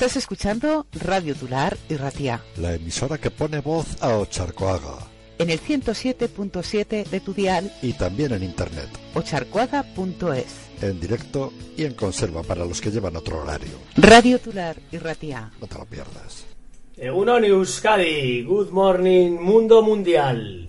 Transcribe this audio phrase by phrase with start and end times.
[0.00, 4.96] Estás escuchando Radio Tular y Ratia La emisora que pone voz a Ocharcoaga.
[5.36, 10.46] en el 107.7 de tu dial Y también en internet, ocharcoaga.es.
[10.80, 13.72] en directo y en conserva para los que llevan otro horario.
[13.94, 15.50] Radio Tular y Ratia.
[15.60, 16.46] No te lo pierdas.
[16.96, 20.66] Egunon Euskadi, Good Morning Mundo Mundial.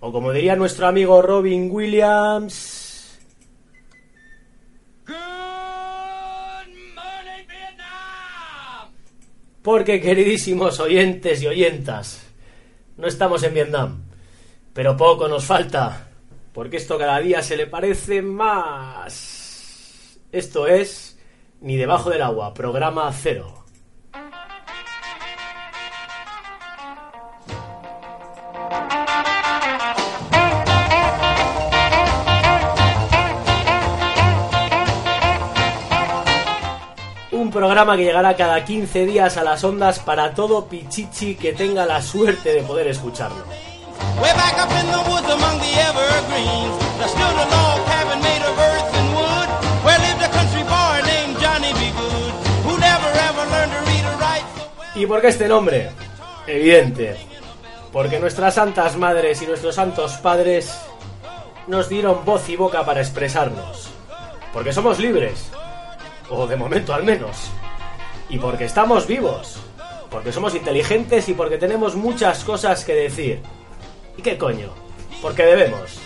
[0.00, 2.83] O como diría nuestro amigo Robin Williams.
[9.64, 12.20] Porque queridísimos oyentes y oyentas,
[12.98, 14.04] no estamos en Vietnam,
[14.74, 16.10] pero poco nos falta,
[16.52, 20.18] porque esto cada día se le parece más.
[20.32, 21.18] Esto es
[21.62, 23.63] Ni debajo del agua, programa cero.
[37.54, 42.02] Programa que llegará cada 15 días a las ondas para todo pichichi que tenga la
[42.02, 43.44] suerte de poder escucharlo.
[54.96, 55.90] ¿Y por qué este nombre?
[56.46, 57.16] Evidente.
[57.92, 60.76] Porque nuestras santas madres y nuestros santos padres
[61.68, 63.90] nos dieron voz y boca para expresarnos.
[64.52, 65.52] Porque somos libres.
[66.30, 67.50] O de momento al menos.
[68.28, 69.58] Y porque estamos vivos.
[70.10, 73.42] Porque somos inteligentes y porque tenemos muchas cosas que decir.
[74.16, 74.70] ¿Y qué coño?
[75.20, 76.00] Porque debemos.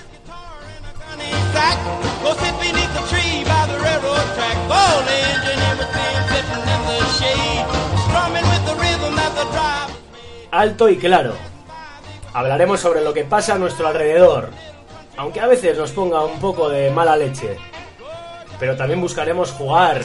[10.50, 11.34] Alto y claro.
[12.32, 14.50] Hablaremos sobre lo que pasa a nuestro alrededor,
[15.16, 17.56] aunque a veces nos ponga un poco de mala leche.
[18.58, 20.02] Pero también buscaremos jugar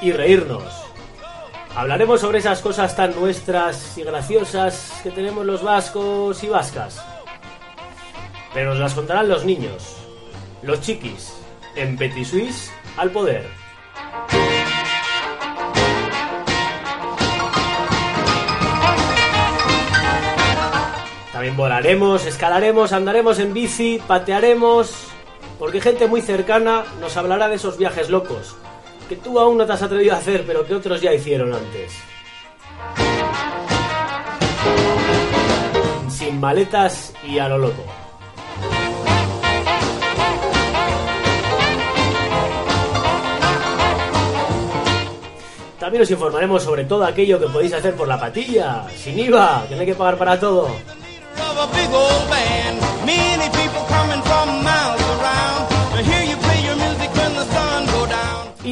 [0.00, 0.64] y reírnos.
[1.76, 7.04] Hablaremos sobre esas cosas tan nuestras y graciosas que tenemos los vascos y vascas.
[8.52, 9.96] Pero nos las contarán los niños,
[10.62, 11.34] los chiquis,
[11.74, 13.44] en Petit Suisse al poder.
[21.32, 25.08] También volaremos, escalaremos, andaremos en bici, patearemos,
[25.64, 28.54] porque gente muy cercana nos hablará de esos viajes locos,
[29.08, 31.90] que tú aún no te has atrevido a hacer, pero que otros ya hicieron antes.
[36.10, 37.82] Sin maletas y a lo loco.
[45.80, 49.76] También os informaremos sobre todo aquello que podéis hacer por la patilla, sin IVA, que
[49.76, 50.68] no hay que pagar para todo.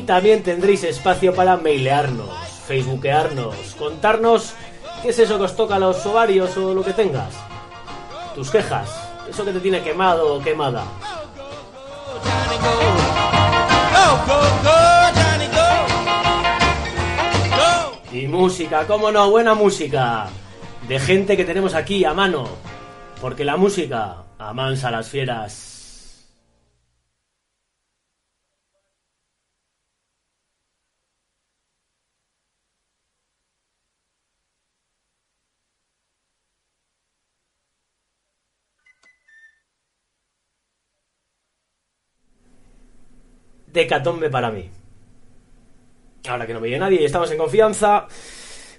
[0.07, 2.29] También tendréis espacio para mailearnos,
[2.67, 4.55] facebookearnos, contarnos
[5.01, 7.35] qué es eso que os toca los ovarios o lo que tengas.
[8.35, 8.91] Tus quejas,
[9.29, 10.85] eso que te tiene quemado o quemada.
[18.13, 20.27] Y música, cómo no, buena música.
[20.87, 22.47] De gente que tenemos aquí a mano.
[23.21, 25.72] Porque la música amansa a las fieras.
[43.73, 44.69] Decatombe para mí.
[46.29, 48.07] Ahora que no me oye nadie y estamos en confianza,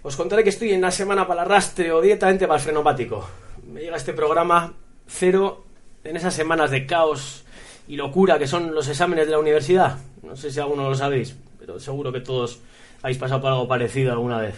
[0.02, 3.28] os contaré que estoy en la semana para el arrastre o directamente para el frenopático.
[3.68, 4.74] Me llega este programa
[5.08, 5.66] cero
[6.04, 7.44] en esas semanas de caos
[7.88, 9.98] y locura que son los exámenes de la universidad.
[10.22, 12.60] No sé si alguno lo sabéis, pero seguro que todos
[13.02, 14.56] habéis pasado por algo parecido alguna vez.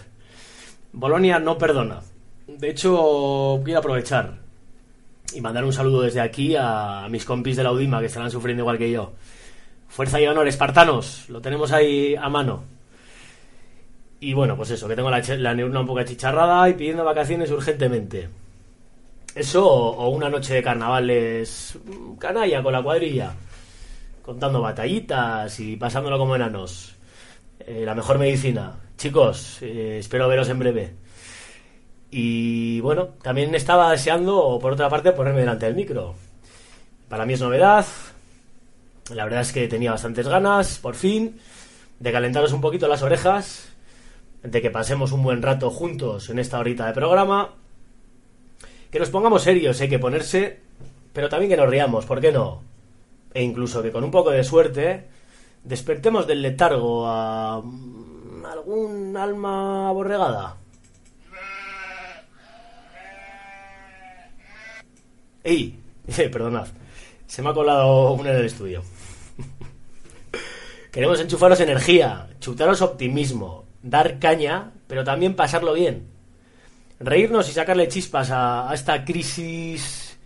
[0.94, 2.02] Bolonia no perdona.
[2.48, 4.38] De hecho, quiero aprovechar
[5.34, 8.62] y mandar un saludo desde aquí a mis compis de la Udima que estarán sufriendo
[8.62, 9.14] igual que yo.
[9.96, 12.66] Fuerza y honor, espartanos, lo tenemos ahí a mano.
[14.20, 18.28] Y bueno, pues eso, que tengo la, neurona un poco achicharrada y pidiendo vacaciones urgentemente.
[19.34, 23.36] Eso o, o una noche de carnavales mm, canalla con la cuadrilla,
[24.22, 26.94] contando batallitas y pasándolo como enanos.
[27.62, 28.76] Eh, la mejor medicina.
[28.98, 30.94] Chicos, eh, espero veros en breve.
[32.12, 36.16] Y bueno, también estaba deseando, por otra parte, ponerme delante del micro.
[37.08, 37.86] Para mí es novedad.
[39.14, 41.40] La verdad es que tenía bastantes ganas, por fin,
[42.00, 43.70] de calentaros un poquito las orejas,
[44.42, 47.54] de que pasemos un buen rato juntos en esta horita de programa.
[48.90, 50.60] Que nos pongamos serios, hay que ponerse,
[51.14, 52.64] pero también que nos riamos, ¿por qué no?
[53.34, 55.08] E incluso que con un poco de suerte
[55.64, 60.58] despertemos del letargo a mm, algún alma aborregada.
[65.44, 65.80] ¡Ey!
[66.32, 66.68] Perdonad,
[67.28, 68.95] se me ha colado uno en el estudio.
[70.96, 76.08] Queremos enchufaros energía, chutaros optimismo, dar caña, pero también pasarlo bien.
[77.02, 80.18] Reírnos y sacarle chispas a, esta crisis.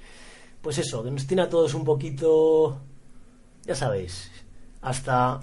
[0.62, 2.80] Pues eso, que nos tiene a todos un poquito.
[3.66, 4.30] Ya sabéis,
[4.84, 5.40] hasta.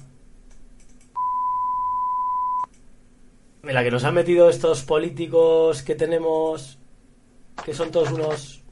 [3.65, 6.79] En la que nos han metido estos políticos que tenemos.
[7.65, 8.63] que son todos unos.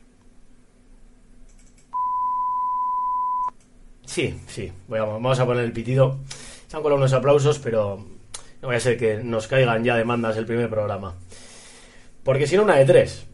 [4.06, 6.20] Sí, sí, vamos a poner el pitido.
[6.74, 8.04] Se han colado unos aplausos, pero
[8.60, 11.14] no voy a ser que nos caigan ya demandas el primer programa.
[12.24, 13.28] Porque si no, una de tres.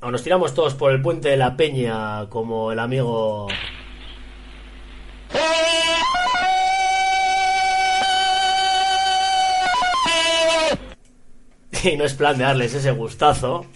[0.00, 3.48] O nos tiramos todos por el puente de la peña como el amigo...
[11.82, 13.66] Y no es plan de darles ese gustazo.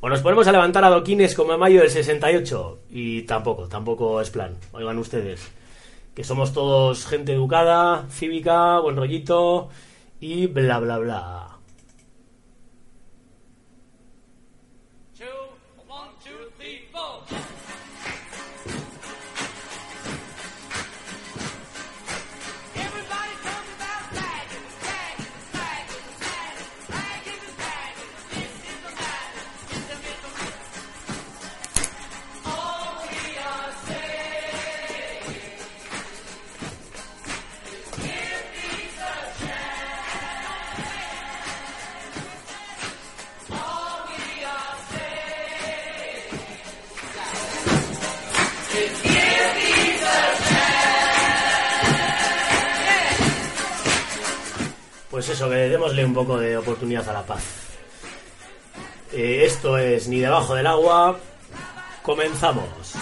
[0.00, 2.82] O nos ponemos a levantar adoquines como en mayo del 68.
[2.90, 4.56] Y tampoco, tampoco es plan.
[4.70, 5.57] Oigan ustedes.
[6.18, 9.68] Que somos todos gente educada, cívica, buen rollito
[10.18, 11.57] y bla bla bla.
[55.18, 57.42] Pues eso, que démosle un poco de oportunidad a la paz.
[59.12, 61.18] Eh, esto es Ni debajo del agua.
[62.04, 62.94] Comenzamos.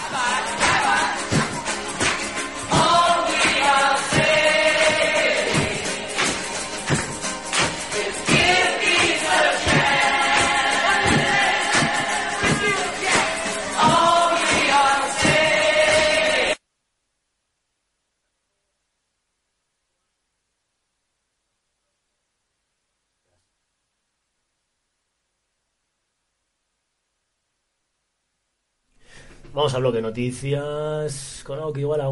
[29.57, 31.41] Vamos al bloque noticias.
[31.43, 32.11] Con algo que igual a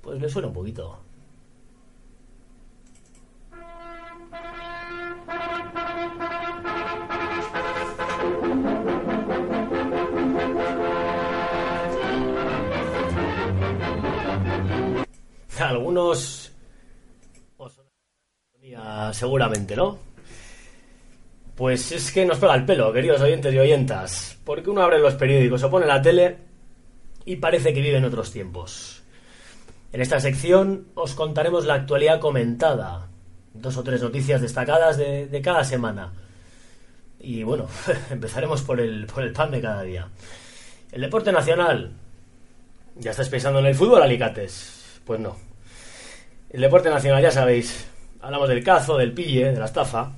[0.00, 0.98] pues le suena un poquito.
[15.60, 16.52] Algunos
[19.12, 20.11] seguramente, ¿no?
[21.56, 25.14] Pues es que nos pega el pelo, queridos oyentes y oyentas, porque uno abre los
[25.14, 26.38] periódicos o pone la tele
[27.24, 29.02] y parece que vive en otros tiempos.
[29.92, 33.08] En esta sección os contaremos la actualidad comentada,
[33.52, 36.12] dos o tres noticias destacadas de, de cada semana.
[37.20, 37.68] Y bueno,
[38.10, 40.08] empezaremos por el, por el pan de cada día.
[40.90, 41.92] El deporte nacional.
[42.96, 45.00] ¿Ya estáis pensando en el fútbol, alicates?
[45.06, 45.36] Pues no.
[46.50, 47.86] El deporte nacional, ya sabéis,
[48.20, 50.12] hablamos del cazo, del pille, de la estafa.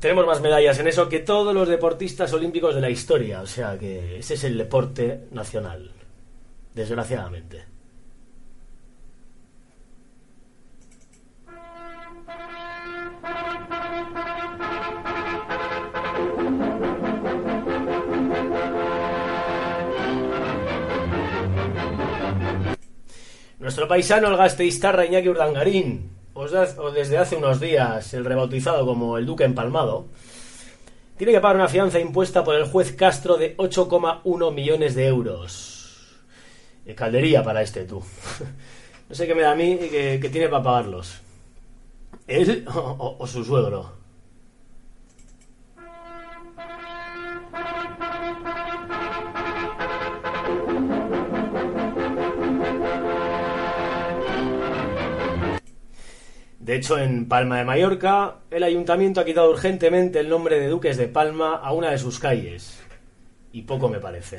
[0.00, 3.42] Tenemos más medallas en eso que todos los deportistas olímpicos de la historia.
[3.42, 5.92] O sea que ese es el deporte nacional.
[6.74, 7.66] Desgraciadamente.
[23.58, 29.26] Nuestro paisano, el gasteiztarra Iñaki Urdangarín, o desde hace unos días el rebautizado como el
[29.26, 30.06] Duque Empalmado,
[31.16, 36.22] tiene que pagar una fianza impuesta por el juez Castro de 8,1 millones de euros.
[36.86, 38.02] Eh, caldería para este, tú.
[39.08, 41.16] No sé qué me da a mí que, que tiene para pagarlos.
[42.28, 43.90] ¿Él o- o su suegro?
[56.70, 60.96] De hecho, en Palma de Mallorca, el ayuntamiento ha quitado urgentemente el nombre de Duques
[60.96, 62.80] de Palma a una de sus calles.
[63.52, 64.38] Y poco me parece.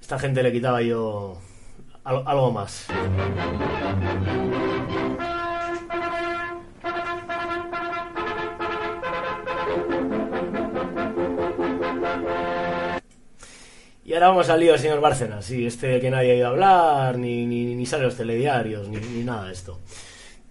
[0.00, 1.38] Esta gente le quitaba yo
[2.02, 2.88] al- algo más.
[14.04, 15.44] Y ahora vamos al lío, señor Bárcenas.
[15.44, 19.24] Sí, este que nadie ha ido a hablar, ni, ni, sale los telediarios, ni, ni
[19.24, 19.80] nada de esto.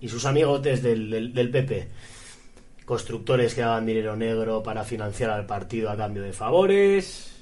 [0.01, 1.87] Y sus amigotes del, del, del PP.
[2.85, 7.35] Constructores que daban dinero negro para financiar al partido a cambio de favores.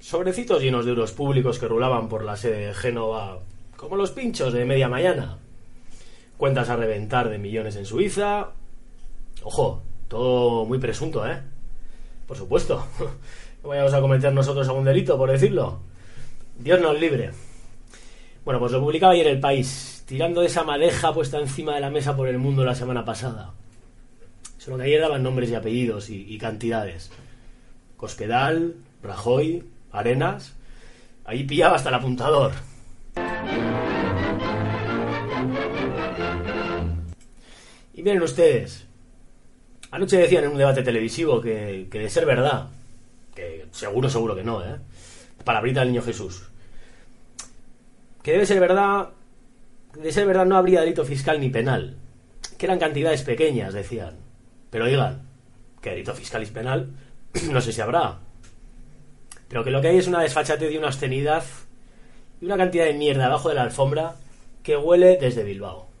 [0.00, 3.38] Sobrecitos llenos de euros públicos que rulaban por la sede de Génova,
[3.76, 5.38] como los pinchos de media mañana.
[6.36, 8.48] Cuentas a reventar de millones en Suiza.
[9.44, 11.40] Ojo, todo muy presunto, ¿eh?
[12.26, 12.84] Por supuesto.
[13.62, 15.80] Vayamos a cometer nosotros algún delito, por decirlo.
[16.58, 17.30] Dios nos libre.
[18.44, 21.90] Bueno, pues lo publicaba ayer el país, tirando de esa madeja puesta encima de la
[21.90, 23.52] mesa por el mundo la semana pasada.
[24.58, 27.10] Solo que ayer daban nombres y apellidos y, cantidades.
[27.96, 30.54] Cospedal, Rajoy, Arenas.
[31.24, 32.52] Ahí pillaba hasta el apuntador.
[37.94, 38.86] Y miren ustedes,
[39.90, 42.68] anoche decían en un debate televisivo que, que de ser verdad,
[43.34, 44.78] que seguro, seguro que no, ¿eh?
[45.44, 46.48] Palabrita del niño Jesús.
[48.22, 49.10] Que debe ser verdad,
[49.94, 51.96] de ser verdad no habría delito fiscal ni penal.
[52.58, 54.16] Que eran cantidades pequeñas, decían.
[54.70, 55.22] Pero digan,
[55.80, 56.90] que delito fiscal y penal
[57.50, 58.18] no sé si habrá.
[59.48, 61.44] Pero que lo que hay es una desfachatez y una obscenidad
[62.40, 64.16] y una cantidad de mierda abajo de la alfombra
[64.62, 65.91] que huele desde Bilbao.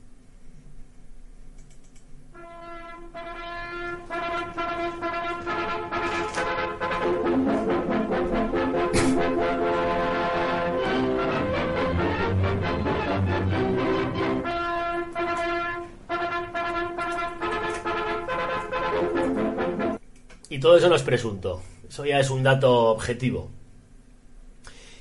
[20.52, 21.62] Y todo eso no es presunto.
[21.88, 23.48] Eso ya es un dato objetivo.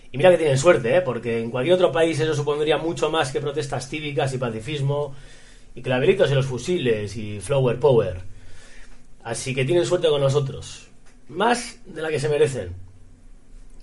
[0.10, 1.02] Y mira que tienen suerte, ¿eh?
[1.02, 5.14] porque en cualquier otro país eso supondría mucho más que protestas cívicas y pacifismo
[5.76, 8.22] y claveritos en los fusiles y flower power.
[9.26, 10.88] Así que tienen suerte con nosotros.
[11.28, 12.74] Más de la que se merecen.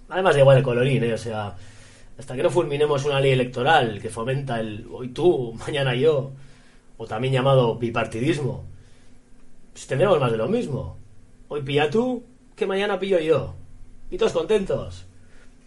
[0.08, 1.12] Además de igual el colorín, ¿eh?
[1.12, 1.54] O sea,
[2.18, 6.32] hasta que no fulminemos una ley electoral que fomenta el hoy tú, mañana yo,
[6.96, 8.64] o también llamado bipartidismo,
[9.70, 10.96] pues tendremos más de lo mismo.
[11.49, 12.25] Hoy pilla tú,
[12.57, 13.55] que mañana pillo yo.
[14.11, 15.07] Y todos contentos.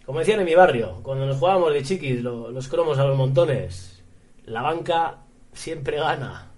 [0.04, 3.16] Como decían en mi barrio, cuando nos jugábamos de chiquis lo- los cromos a los
[3.16, 4.02] montones,
[4.44, 5.18] la banca
[5.52, 6.48] siempre gana.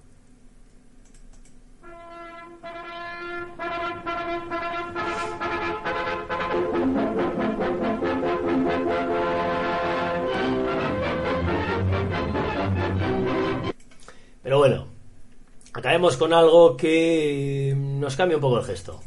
[14.42, 14.86] Pero bueno,
[15.72, 19.00] acabemos con algo que nos cambia un poco el gesto.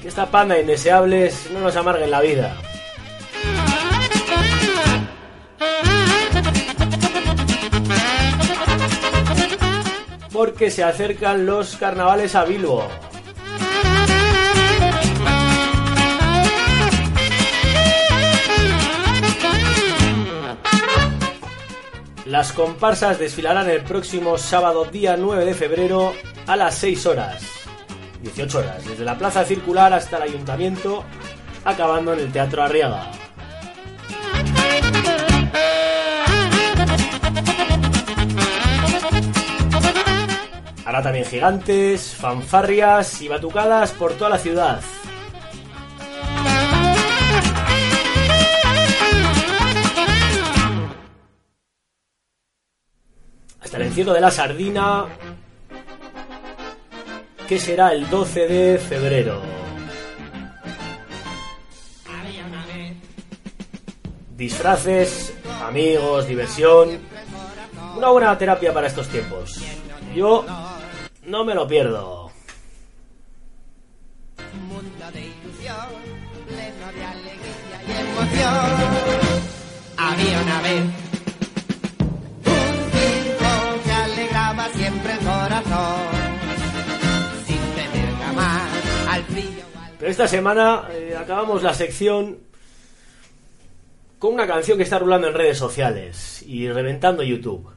[0.00, 2.56] Que esta panda de indeseables no nos amarguen la vida.
[10.32, 12.88] Porque se acercan los carnavales a Bilbo.
[22.34, 26.12] Las comparsas desfilarán el próximo sábado día 9 de febrero
[26.48, 27.44] a las 6 horas.
[28.22, 31.04] 18 horas, desde la plaza circular hasta el ayuntamiento,
[31.64, 33.12] acabando en el Teatro Arriaga.
[40.84, 44.80] Hará también gigantes, fanfarrias y batucadas por toda la ciudad.
[53.74, 55.06] Hasta el encierro de la sardina,
[57.48, 59.42] que será el 12 de febrero.
[64.36, 67.00] Disfraces, amigos, diversión.
[67.96, 69.60] Una buena terapia para estos tiempos.
[70.14, 70.46] Yo
[71.24, 72.30] no me lo pierdo.
[74.68, 75.88] mundo de ilusión,
[76.46, 79.40] pleno de alegría y emoción.
[79.96, 81.13] Había una vez
[84.76, 86.00] siempre corazón,
[87.46, 88.62] sin tener jamás
[89.08, 89.64] al frío.
[89.74, 92.38] o al- Pero esta semana eh, acabamos la sección
[94.18, 97.70] con una canción que está rulando en redes sociales y reventando YouTube.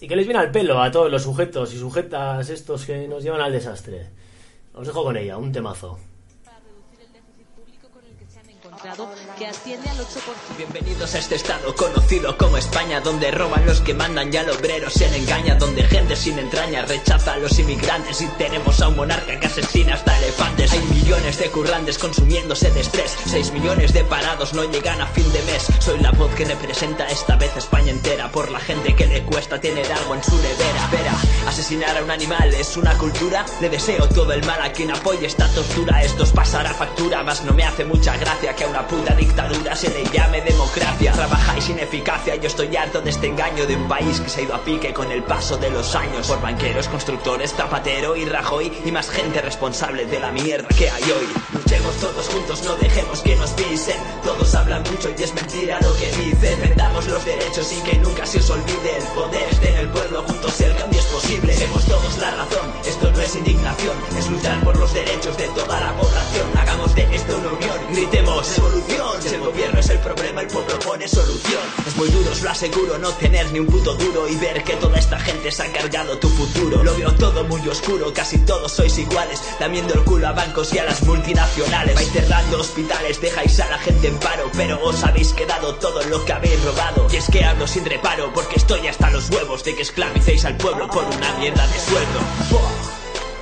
[0.00, 3.22] Y que les viene al pelo a todos los sujetos y sujetas estos que nos
[3.24, 4.06] llevan al desastre.
[4.74, 5.98] Os dejo con ella, un temazo.
[9.36, 10.02] Que asciende al 8%.
[10.56, 14.88] Bienvenidos a este estado conocido como España, donde roban los que mandan y al obrero
[14.88, 18.96] se le engaña, donde gente sin entraña rechaza a los inmigrantes y tenemos a un
[18.96, 20.72] monarca que asesina hasta elefantes.
[20.72, 25.30] Hay millones de currantes consumiéndose de estrés, 6 millones de parados no llegan a fin
[25.32, 25.66] de mes.
[25.80, 29.60] Soy la voz que representa esta vez España entera por la gente que le cuesta
[29.60, 30.88] tener algo en su nevera.
[30.92, 31.14] Vera,
[31.48, 33.44] asesinar a un animal es una cultura.
[33.60, 36.04] Le deseo todo el mal a quien apoye esta tortura.
[36.04, 39.88] Esto os pasará factura, más no me hace mucha gracia que una puta dictadura se
[39.90, 41.12] le llame democracia.
[41.12, 44.44] Trabajáis sin eficacia, yo estoy harto de este engaño de un país que se ha
[44.44, 46.26] ido a pique con el paso de los años.
[46.26, 51.02] Por banqueros, constructores, Zapatero y Rajoy y más gente responsable de la mierda que hay
[51.02, 51.28] hoy.
[51.52, 53.96] Luchemos todos juntos, no dejemos que nos pisen.
[54.22, 56.60] Todos hablan mucho y es mentira lo que dicen.
[56.60, 59.48] Defendamos los derechos y que nunca se os olvide el poder.
[59.62, 61.64] En el pueblo, juntos el cambio es posible.
[61.64, 65.80] Hemos todos la razón, esto no es indignación, es luchar por los derechos de toda
[65.80, 66.46] la población.
[66.56, 68.57] Hagamos de esto una unión, gritemos
[69.20, 71.60] Si el gobierno es el problema, el pueblo pone solución.
[71.86, 74.74] Es muy duro, os lo aseguro, no tener ni un puto duro y ver que
[74.76, 76.84] toda esta gente se ha cargado tu futuro.
[76.84, 80.78] Lo veo todo muy oscuro, casi todos sois iguales, lamiendo el culo a bancos y
[80.78, 81.96] a las multinacionales.
[81.96, 86.24] Vais cerrando hospitales, dejáis a la gente en paro, pero os habéis quedado todo lo
[86.24, 87.08] que habéis robado.
[87.12, 90.56] Y es que hablo sin reparo, porque estoy hasta los huevos de que esclavicéis al
[90.56, 92.97] pueblo por una mierda de sueldo.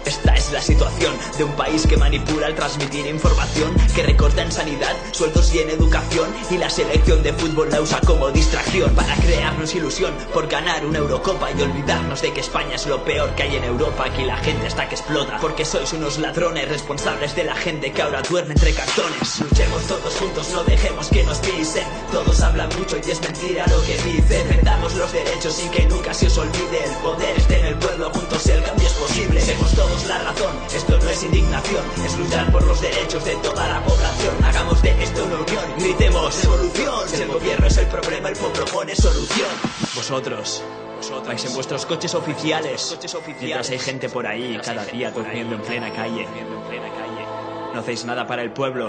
[0.06, 4.52] Esta es la situación de un país que manipula al transmitir información, que recorta en
[4.52, 9.14] sanidad, sueldos y en educación, y la selección de fútbol la usa como distracción para
[9.16, 13.42] crearnos ilusión por ganar una Eurocopa y olvidarnos de que España es lo peor que
[13.42, 14.04] hay en Europa.
[14.06, 18.02] Aquí la gente está que explota, porque sois unos ladrones responsables de la gente que
[18.02, 19.40] ahora duerme entre cartones.
[19.40, 21.84] Luchemos todos juntos, no dejemos que nos pisen.
[22.12, 24.46] Todos hablan mucho y es mentira lo que dicen.
[24.46, 26.84] Defendamos los derechos sin que nunca se os olvide.
[26.84, 29.40] El poder esté en el pueblo, juntos el cambio es posible.
[30.04, 34.44] La razón, esto no es indignación, es luchar por los derechos de toda la población.
[34.44, 37.08] Hagamos de esto una unión, gritemos revolución.
[37.08, 39.48] Si el gobierno es el problema, el pueblo pone solución.
[39.94, 40.62] Vosotros.
[40.96, 42.98] Vosotros vais en vuestros coches oficiales,
[43.40, 46.26] mientras hay gente por ahí cada día durmiendo en plena calle.
[47.76, 48.88] No hacéis nada para el pueblo.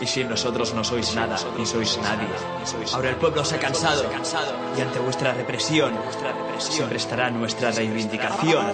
[0.00, 2.26] Y sin nosotros no sois nada, ni sois nadie.
[2.94, 4.02] Ahora el pueblo se ha cansado.
[4.78, 5.92] Y ante vuestra represión,
[6.58, 8.64] siempre estará nuestra reivindicación.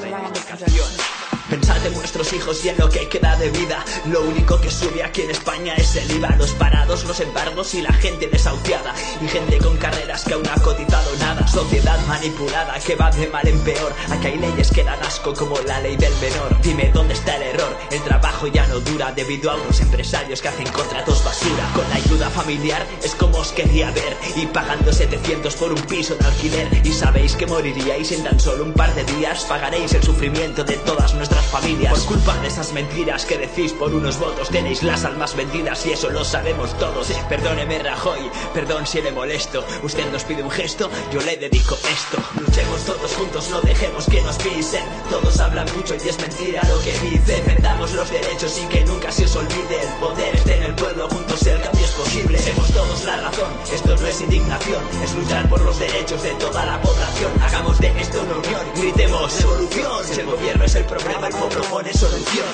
[1.53, 3.85] Pensad en vuestros hijos y en lo que queda de vida.
[4.07, 7.83] Lo único que sube aquí en España es el IVA, los parados, los embargos y
[7.83, 8.95] la gente desahuciada.
[9.21, 11.47] Y gente con carreras que aún ha cotizado nada.
[11.47, 13.93] Sociedad manipulada que va de mal en peor.
[14.11, 16.59] Aquí hay leyes que dan asco como la ley del menor.
[16.63, 17.77] Dime dónde está el error.
[17.91, 21.71] El trabajo ya no dura debido a unos empresarios que hacen contratos basura.
[21.75, 24.17] Con la ayuda familiar es como os quería ver.
[24.37, 26.81] Y pagando 700 por un piso de alquiler.
[26.83, 29.45] Y sabéis que moriríais en tan solo un par de días.
[29.45, 31.93] Pagaréis el sufrimiento de todas nuestras familias.
[32.01, 35.93] Por culpa de esas mentiras que decís por unos votos, tenéis las almas vendidas y
[35.93, 37.09] eso lo sabemos todos.
[37.29, 39.65] Perdóneme, Rajoy, perdón si le molesto.
[39.83, 42.19] Usted nos pide un gesto, yo le dedico esto.
[42.41, 44.85] Luchemos todos juntos, no dejemos que nos pisen.
[45.11, 47.45] Todos hablan mucho y es mentira lo que dicen.
[47.45, 49.81] Defendamos los derechos sin que nunca se os olvide.
[49.83, 52.39] El poder está en el pueblo, juntos el cambio es posible.
[52.47, 56.65] Hemos todos la razón, esto no es indignación, es luchar por los derechos de toda
[56.65, 57.31] la población.
[57.43, 60.05] Hagamos de esto una unión, gritemos revolución.
[60.05, 62.47] Si el gobierno es el problema, el pueblo pone solución.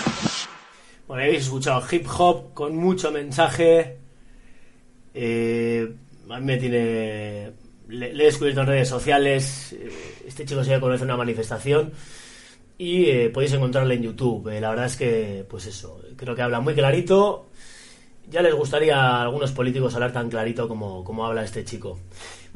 [1.06, 3.98] Bueno, habéis escuchado hip hop con mucho mensaje.
[5.14, 5.94] Eh,
[6.30, 7.52] a mí me tiene.
[7.88, 9.72] Le, le he descubierto en redes sociales.
[9.72, 9.90] eh,
[10.26, 11.92] Este chico se conoce una manifestación.
[12.76, 14.48] Y eh, podéis encontrarle en YouTube.
[14.50, 17.48] Eh, la verdad es que, pues eso, creo que habla muy clarito.
[18.30, 21.98] Ya les gustaría a algunos políticos hablar tan clarito como, como habla este chico.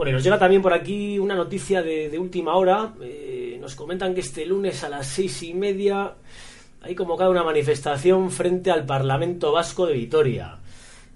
[0.03, 2.93] Bueno, y nos llega también por aquí una noticia de, última hora.
[3.01, 6.15] Eh, nos comentan que este lunes a las seis y media
[6.81, 10.59] hay convocada una manifestación frente al Parlamento Vasco de Vitoria.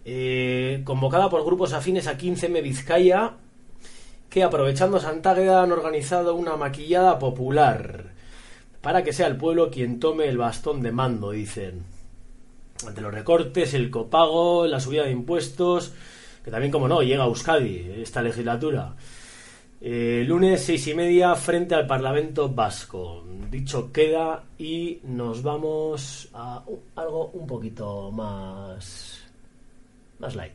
[0.05, 3.33] Eh, convocada por grupos afines a 15M Vizcaya,
[4.31, 8.13] que aprovechando Santágueda han organizado una maquillada popular
[8.83, 11.83] para que sea el pueblo quien tome el bastón de mando, dicen.
[12.87, 15.93] Ante los recortes, el copago, la subida de impuestos,
[16.47, 18.95] que también, como no, llega a Euskadi esta legislatura.
[19.81, 23.25] Eh, lunes seis y media frente al Parlamento Vasco.
[23.51, 26.63] Dicho queda y nos vamos a
[26.95, 29.27] algo un poquito más
[30.21, 30.55] más light.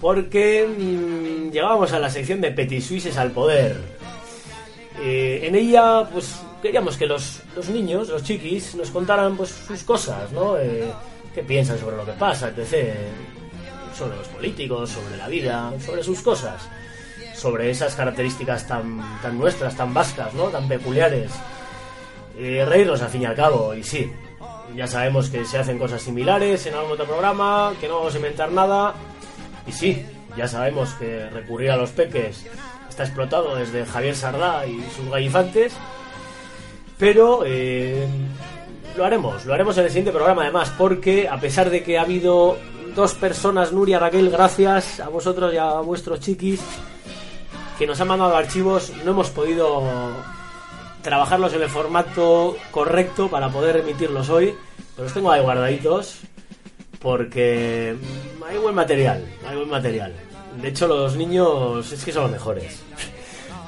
[0.00, 3.76] Porque mm, llegábamos a la sección de Petit Suisses al poder.
[5.02, 9.82] Eh, en ella, pues queríamos que los, los niños, los chiquis, nos contaran pues sus
[9.82, 10.58] cosas, ¿no?
[10.58, 10.90] Eh,
[11.34, 12.94] qué piensan sobre lo que pasa, etc.
[13.96, 16.68] Sobre los políticos, sobre la vida, sobre sus cosas.
[17.34, 20.44] Sobre esas características tan, tan nuestras, tan vascas, ¿no?
[20.44, 21.30] Tan peculiares.
[22.38, 24.10] Eh, reírnos al fin y al cabo, y sí.
[24.74, 28.16] Ya sabemos que se hacen cosas similares en algún otro programa, que no vamos a
[28.16, 28.94] inventar nada.
[29.66, 30.04] Y sí,
[30.36, 32.46] ya sabemos que recurrir a los peques
[32.88, 35.72] está explotado desde Javier Sardá y sus gallifantes.
[36.98, 38.06] Pero eh,
[38.96, 42.02] lo haremos, lo haremos en el siguiente programa además, porque a pesar de que ha
[42.02, 42.58] habido
[42.94, 46.60] dos personas, Nuria, Raquel, gracias a vosotros y a vuestros chiquis,
[47.78, 49.82] que nos han mandado archivos, no hemos podido
[51.02, 54.54] trabajarlos en el formato correcto para poder emitirlos hoy,
[54.94, 56.20] pero los tengo ahí guardaditos
[57.00, 57.96] porque
[58.46, 60.12] hay buen material, hay buen material.
[60.60, 62.82] De hecho, los niños es que son los mejores.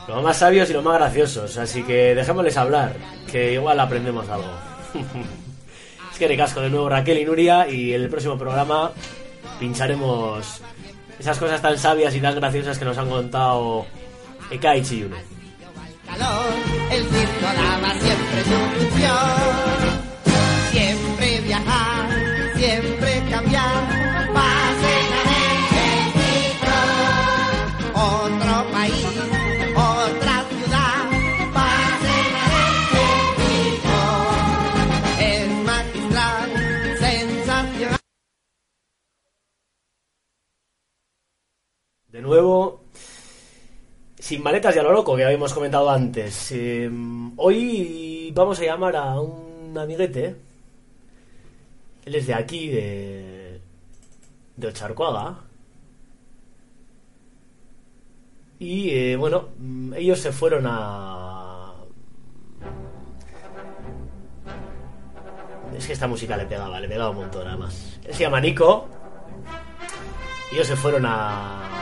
[0.09, 2.97] Los más sabios y los más graciosos, así que dejémosles hablar,
[3.31, 4.51] que igual aprendemos algo.
[6.13, 8.91] es que recasco de nuevo Raquel y Nuria y en el próximo programa
[9.61, 10.61] pincharemos
[11.21, 13.87] esas cosas tan sabias y tan graciosas que nos han contado
[14.51, 15.42] Eka y Chiyune
[16.21, 20.03] el circo daba siempre su función.
[20.71, 22.09] Siempre viajar,
[22.57, 26.75] siempre cambiar, pasen a México.
[27.95, 29.07] Otro país,
[29.75, 31.09] otra ciudad,
[31.55, 32.47] pasen a
[32.97, 33.99] México.
[35.19, 36.49] Es magistral,
[36.99, 37.99] sensacional.
[42.09, 42.82] De nuevo,
[44.23, 46.53] sin maletas y a lo loco que habíamos comentado antes.
[46.53, 46.89] Eh,
[47.39, 50.37] hoy vamos a llamar a un amiguete.
[52.05, 53.61] Él es de aquí, de,
[54.57, 55.39] de Ocharcoaga.
[58.61, 61.73] Y eh, bueno, mm, ellos se fueron a...
[65.77, 67.99] Es que esta música le pegaba, le pegaba un montón además.
[68.05, 68.87] Él se llama Nico.
[70.53, 71.82] Ellos se fueron a...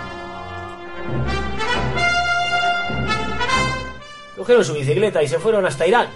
[4.40, 6.09] Cogieron su bicicleta y se fueron hasta Irán.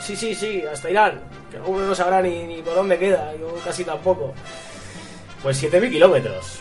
[0.00, 1.20] Sí, sí, sí, hasta Irán.
[1.50, 4.32] Que alguno no sabrá ni, ni por dónde queda, yo casi tampoco.
[5.42, 6.60] Pues 7.000 kilómetros.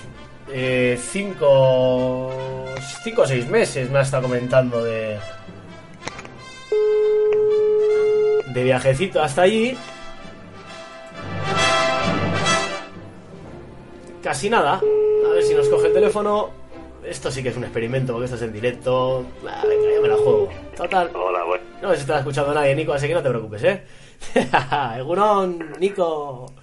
[0.52, 2.66] 5 o
[3.28, 5.20] 6 meses me ha estado comentando de.
[8.48, 9.78] de viajecito hasta allí.
[14.24, 14.82] Casi nada.
[15.28, 16.50] A ver si nos coge el teléfono.
[17.06, 19.26] Esto sí que es un experimento porque esto es en directo.
[19.48, 20.50] Ah, venga, ya me la juego.
[20.76, 21.10] Total.
[21.16, 21.64] Hola, bueno.
[21.82, 23.84] No se está escuchando nadie, Nico, así que no te preocupes, ¿eh?
[24.98, 26.54] Egunon, Nico.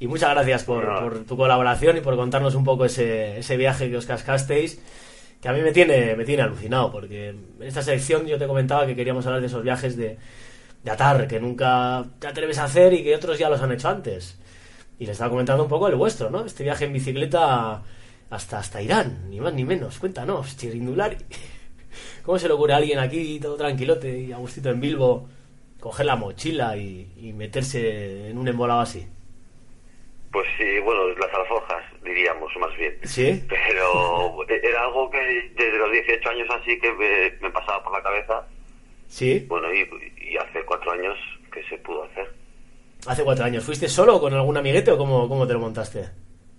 [0.00, 1.00] Y muchas gracias por, No.
[1.00, 4.80] por tu colaboración y por contarnos un poco ese, ese viaje que os cascasteis.
[5.40, 8.86] Que a mí me tiene, me tiene alucinado, porque en esta sección yo te comentaba
[8.86, 10.16] que queríamos hablar de esos viajes de,
[10.82, 13.88] de atar que nunca te atreves a hacer y que otros ya los han hecho
[13.90, 14.38] antes.
[14.98, 16.46] Y le estaba comentando un poco el vuestro, ¿no?
[16.46, 17.82] Este viaje en bicicleta
[18.34, 19.98] hasta, hasta Irán, ni más ni menos.
[19.98, 21.16] Cuéntanos, Chirindulari.
[22.24, 25.28] ¿Cómo se le ocurre a alguien aquí, todo tranquilote y a gustito en Bilbo,
[25.80, 29.06] coger la mochila y, y meterse en un embolado así?
[30.32, 32.98] Pues sí, bueno, las alforjas, diríamos, más bien.
[33.04, 33.44] ¿Sí?
[33.48, 35.18] Pero era algo que
[35.56, 38.46] desde los 18 años así que me, me pasaba por la cabeza.
[39.06, 39.46] ¿Sí?
[39.48, 39.86] Bueno, y,
[40.32, 41.16] y hace cuatro años
[41.52, 42.28] que se pudo hacer.
[43.06, 43.62] Hace cuatro años.
[43.62, 46.08] ¿Fuiste solo o con algún amiguete o cómo, cómo te lo montaste?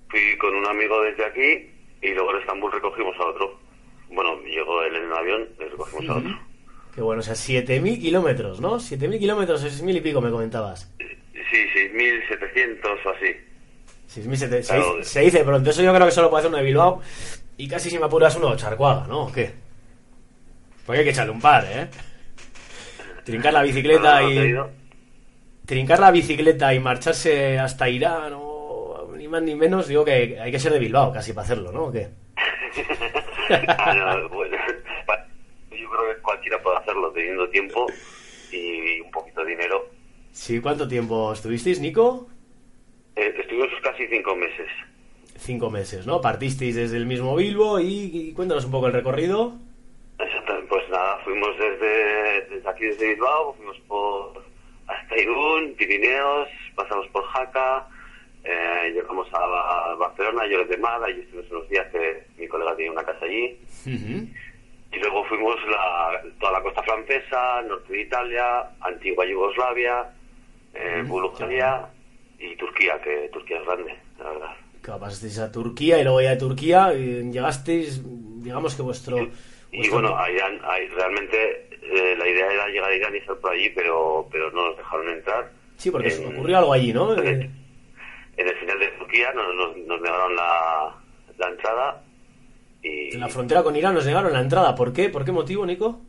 [0.09, 1.69] Fui con un amigo desde aquí
[2.01, 3.59] y luego en Estambul recogimos a otro.
[4.09, 6.39] Bueno, llegó él en el avión y recogimos a otro.
[6.93, 8.75] Que bueno, o sea, 7.000 kilómetros, ¿no?
[8.79, 10.89] 7.000 kilómetros, 6.000 y pico me comentabas.
[10.99, 13.35] Sí, 6.700 o así.
[14.21, 14.61] 6.700.
[14.61, 14.97] Se, Claro.
[14.97, 15.69] dice- se dice pronto.
[15.69, 17.01] Eso yo creo que solo puede hacer uno de Bilbao.
[17.57, 19.23] Y casi si me apuras uno de Charcuaga, ¿no?
[19.25, 19.51] ¿O qué?
[20.85, 21.87] Porque hay que echarle un par, ¿eh?
[23.23, 25.65] Trincar la bicicleta No, no, no he y...
[25.65, 28.54] Trincar la bicicleta y marcharse hasta Irán o
[29.35, 31.83] más ni menos, digo que hay que ser de Bilbao casi para hacerlo, ¿no?
[31.85, 32.07] ¿O qué?
[33.77, 34.57] Ah, no, bueno,
[35.05, 35.27] pa-
[35.69, 37.85] yo creo que cualquiera puede hacerlo teniendo tiempo
[38.51, 39.85] y un poquito de dinero.
[40.31, 42.27] Sí, ¿cuánto tiempo estuvisteis, Nico?
[43.15, 44.67] Eh, estuvimos casi cinco meses.
[45.37, 46.21] Cinco meses, ¿no?
[46.21, 49.53] Partisteis desde el mismo Bilbo y, y cuéntanos un poco el recorrido.
[50.17, 54.43] Exactamente, Pues nada, fuimos desde, desde aquí, desde Bilbao, fuimos por
[54.87, 57.87] hasta Irún, Pirineos, pasamos por Jaca,
[58.45, 62.91] eh, llegamos a, Barcelona, Lloret de Mar, allí estuvimos unos días que mi colega tenía
[62.91, 63.57] una casa allí.
[63.85, 70.09] Y luego fuimos la, toda la costa francesa, norte de Italia, antigua Yugoslavia,
[70.73, 71.85] eh, Bulgaria
[72.39, 74.51] y Turquía, que Turquía es grande, la verdad.
[74.83, 78.01] Que pasasteis a Turquía y luego ya de Turquía eh, llegasteis,
[78.43, 79.17] digamos que vuestro...
[79.71, 83.17] Y vuestro- bueno, a Irán, a- realmente eh, la idea era llegar a Irán y
[83.17, 85.51] estar por allí, pero, pero no nos dejaron entrar.
[85.77, 87.15] Sí, porque en, ocurrió algo allí, ¿no?
[88.37, 90.95] en el- final de Turquía nos, nos, nos negaron la,
[91.37, 92.03] la entrada
[92.83, 94.75] y en la frontera con Irán nos negaron la entrada.
[94.75, 95.09] ¿Por qué?
[95.09, 95.99] ¿Por qué motivo, Nico?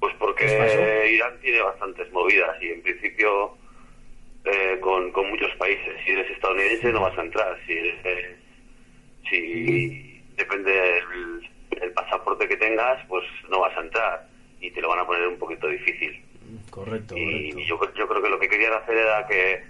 [0.00, 1.10] pues porque.
[1.14, 3.56] Irán tiene bastantes movidas y en principio
[4.44, 5.94] eh, con, con muchos países.
[6.04, 7.58] Si eres estadounidense no vas a entrar.
[7.66, 8.36] Si eres,
[9.28, 11.48] si depende del
[11.82, 14.26] el pasaporte que tengas, pues no vas a entrar
[14.60, 16.22] y te lo van a poner un poquito difícil.
[16.70, 17.58] Correcto, y correcto.
[17.60, 19.62] yo, yo creo que lo que querían hacer era que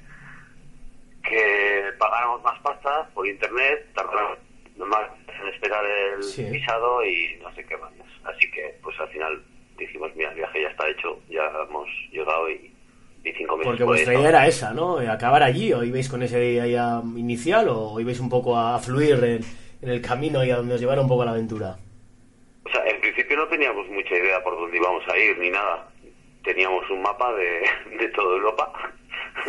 [1.28, 4.38] que pagáramos más pasta por internet, tardáramos
[4.78, 5.08] más
[5.40, 6.44] en esperar el Sí.
[6.44, 7.90] visado y no sé qué más.
[8.24, 9.42] Así que, pues al final
[9.76, 12.72] dijimos, mira, el viaje ya está hecho, ya hemos llegado y,
[13.24, 15.00] y cinco meses Porque por vuestra idea era esa, ¿no?
[15.00, 18.78] Eh, ¿Acabar allí o ibais con esa idea ya inicial o ibais un poco a
[18.78, 19.40] fluir en,
[19.82, 21.76] en el camino y a donde os llevara un poco la aventura?
[22.64, 25.88] O sea, en principio no teníamos mucha idea por dónde íbamos a ir ni nada.
[26.44, 27.62] Teníamos un mapa de,
[27.98, 28.72] de toda Europa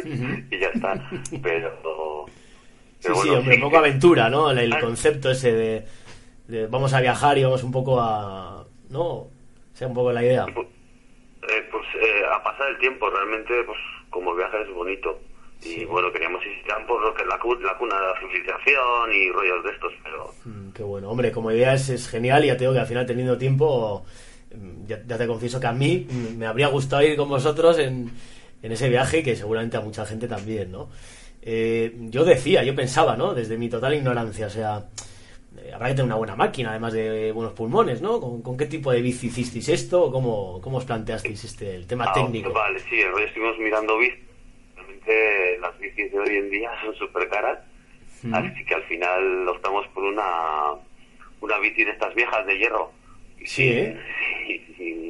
[0.52, 1.10] y ya está.
[1.42, 2.26] Pero,
[3.00, 4.52] Sí, pero sí, bueno, hombre, un poco aventura, ¿no?
[4.52, 5.86] El, el concepto ese de,
[6.48, 8.66] de vamos a viajar y vamos un poco a...
[8.90, 9.04] ¿No?
[9.06, 9.30] O
[9.74, 10.46] sea, un poco la idea.
[10.50, 13.78] Eh, pues eh, a pasar el tiempo, realmente, pues
[14.10, 15.18] como viaje es bonito.
[15.64, 19.14] Y bueno, queríamos ir a por lo que es la, la cuna de la civilización
[19.14, 22.48] y rollos de estos, pero Mm, Qué bueno, hombre, como idea es, es genial y
[22.48, 24.06] ya te digo que al final teniendo tiempo,
[24.88, 28.12] ya, ya te confieso que a mí me habría gustado ir con vosotros en,
[28.62, 30.90] en ese viaje que seguramente a mucha gente también, ¿no?
[31.42, 33.34] Eh, yo decía, yo pensaba, ¿no?
[33.34, 34.86] Desde mi total ignorancia, o sea,
[35.58, 38.20] eh, habrá que tener una buena máquina, además de buenos pulmones, ¿no?
[38.20, 40.04] ¿Con, con qué tipo de bici hicisteis esto?
[40.04, 42.52] ¿O ¿Cómo, cómo os planteasteis este, el tema Ah, técnico?
[42.52, 44.20] Vale, sí, realidad estuvimos mirando bicis.
[44.76, 47.60] Realmente las bicis de hoy en día son súper caras.
[48.34, 50.74] Así que al final optamos por una,
[51.40, 52.92] una bici de estas viejas de hierro.
[53.46, 53.98] Sí, ¿eh?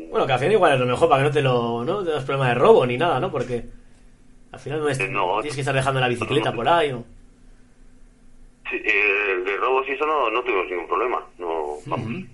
[0.10, 2.12] Bueno, que al final igual es lo mejor para que no te lo no te
[2.12, 3.32] das problema de robo ni nada, ¿no?
[3.32, 3.64] Porque
[4.52, 5.36] al final no, es, no.
[5.42, 6.92] tienes que estar dejando la bicicleta por ahí.
[8.70, 11.24] sí, eh, de robos y eso no, no tuvimos ningún problema.
[11.38, 12.26] No, vamos, ni-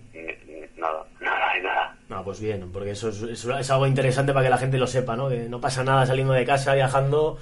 [0.78, 1.98] nada, nada, nada.
[2.10, 4.88] No, pues bien, porque eso es, es- es algo interesante para que la gente lo
[4.88, 5.28] sepa, ¿no?
[5.30, 7.38] Que no pasa nada saliendo de casa, viajando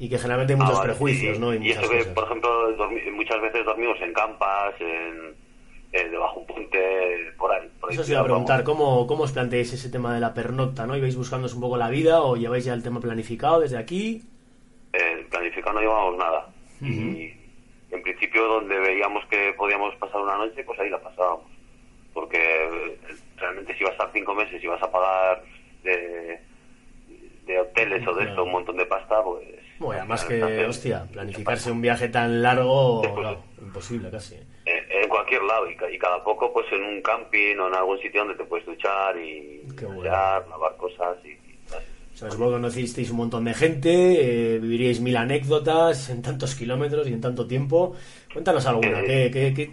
[0.00, 1.40] y que generalmente hay muchos Ah, vale, prejuicios, sí.
[1.40, 1.52] ¿no?
[1.52, 2.14] Y, Y muchas eso que, cosas.
[2.14, 2.76] por ejemplo,
[3.12, 5.34] muchas veces dormimos en campas, en,
[5.92, 6.78] en debajo un puente,
[7.36, 7.68] por ahí.
[7.80, 10.34] Por ahí Eso os iba a preguntar, ¿cómo, ¿cómo os planteáis ese tema de la
[10.34, 10.96] pernocta, ¿no?
[10.96, 14.22] ¿Ibais buscándoos un poco la vida o lleváis ya el tema planificado desde aquí?
[14.92, 16.48] Eh, planificado no llevábamos nada.
[16.80, 17.34] Y
[17.90, 21.50] en principio donde veíamos que podíamos pasar una noche, pues ahí la pasábamos.
[22.14, 22.98] Porque eh,
[23.36, 25.42] realmente si vas a estar cinco meses y vas a pagar
[25.82, 26.40] de,
[27.46, 29.44] de hoteles o de esto un montón de pasta, pues...
[29.78, 34.36] Bueno, además que, hostia, planificarse un viaje tan largo, no, imposible casi.
[34.76, 37.98] Eh, en cualquier lado y, y cada poco pues en un camping o en algún
[38.00, 41.36] sitio donde te puedes duchar y duchar, lavar cosas y,
[42.12, 46.54] O sea, supongo que conocisteis un montón de gente, eh, viviríais mil anécdotas en tantos
[46.54, 47.96] kilómetros y en tanto tiempo.
[48.32, 49.70] Cuéntanos alguna, ¿qué, qué, qué,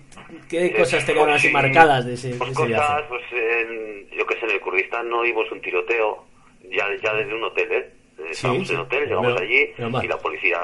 [0.50, 2.88] qué cosas te quedan pues así sí, marcadas de ese, de pues ese viaje?
[2.88, 6.26] cosas, pues en, yo que sé, en el Kurdistán no vimos un tiroteo,
[6.72, 7.94] ya, ya desde un hotel, ¿eh?
[8.32, 10.58] Estábamos sí, en hotel, llegamos allí y la policía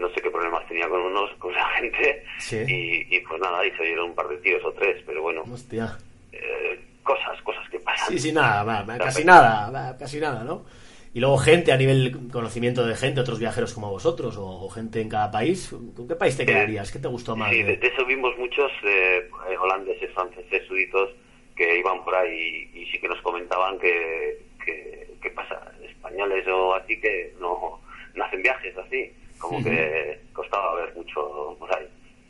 [0.00, 2.56] no sé qué problemas tenía con unos, con la gente Sí.
[2.66, 5.42] y, y pues nada, y se dieron un par de tiros o tres, pero bueno,
[5.52, 5.96] Hostia.
[6.32, 8.08] eh, cosas, cosas que pasan.
[8.08, 10.64] Sí, sí, nada, va, casi nada, va, casi nada, ¿no?
[11.12, 15.00] Y luego gente a nivel conocimiento de gente, otros viajeros como vosotros, o, o gente
[15.00, 15.74] en cada país.
[15.96, 16.92] ¿Con qué país te quedarías?
[16.92, 17.50] ¿Qué te gustó más?
[17.50, 19.28] Sí, de- eso vimos muchos eh,
[19.60, 21.10] holandeses, franceses, súditos
[21.56, 26.74] que iban por ahí y, sí que nos comentaban que, que, que pasa, españoles o
[26.76, 27.80] así que no,
[28.14, 31.86] no hacen viajes así, como que costaba ver mucho por ahí.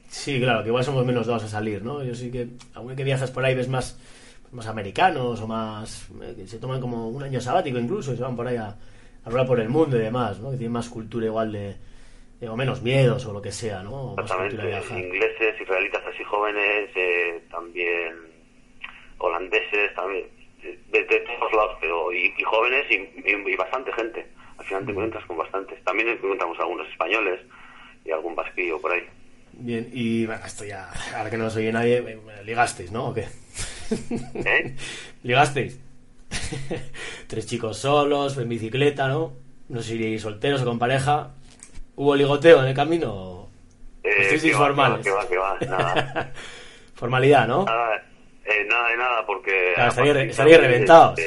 [0.09, 2.03] Sí, claro, que igual somos menos dados a salir, ¿no?
[2.03, 3.99] Yo sí que, aunque que viajas por ahí, ves más,
[4.53, 6.09] más americanos o más.
[6.23, 8.75] eh, que se toman como un año sabático incluso y se van por ahí a,
[9.25, 10.51] a por el mundo y demás, ¿no?
[10.51, 11.77] Que tienen más cultura igual de.
[12.41, 13.91] de- o menos miedos o lo que sea, ¿no?
[14.13, 14.99] O más Exactamente, viajar.
[14.99, 18.15] ingleses, israelitas así jóvenes, eh, también
[19.19, 20.27] holandeses, también,
[20.63, 24.27] de, de- de todos lados, pero y, y jóvenes y, y- y bastante gente.
[24.61, 25.83] Al final te encuentras con bastantes.
[25.85, 27.41] También encontramos algunos españoles
[28.05, 29.03] y algún vasquillo por ahí.
[29.53, 33.09] Bien, y bueno, esto ya, ahora que no nos oye nadie, ligasteis, ¿no?
[33.09, 33.27] ¿O qué?
[34.35, 34.77] ¿Eh?
[35.25, 35.81] ¿Ligasteis?
[37.27, 39.33] Tres chicos solos, en bicicleta, ¿no?
[39.69, 41.31] No sé si iríais solteros o con pareja.
[41.97, 43.49] ¿Hubo ligoteo en el camino?
[44.03, 45.05] Eh, que va, formales?
[45.05, 46.33] que va, que va, que va, nada.
[46.95, 47.65] Formalidad, ¿no?
[47.65, 47.97] Nada,
[48.45, 49.73] eh, nada de nada, porque...
[49.75, 51.21] Claro, estaría- aparte, estaría de- reventados.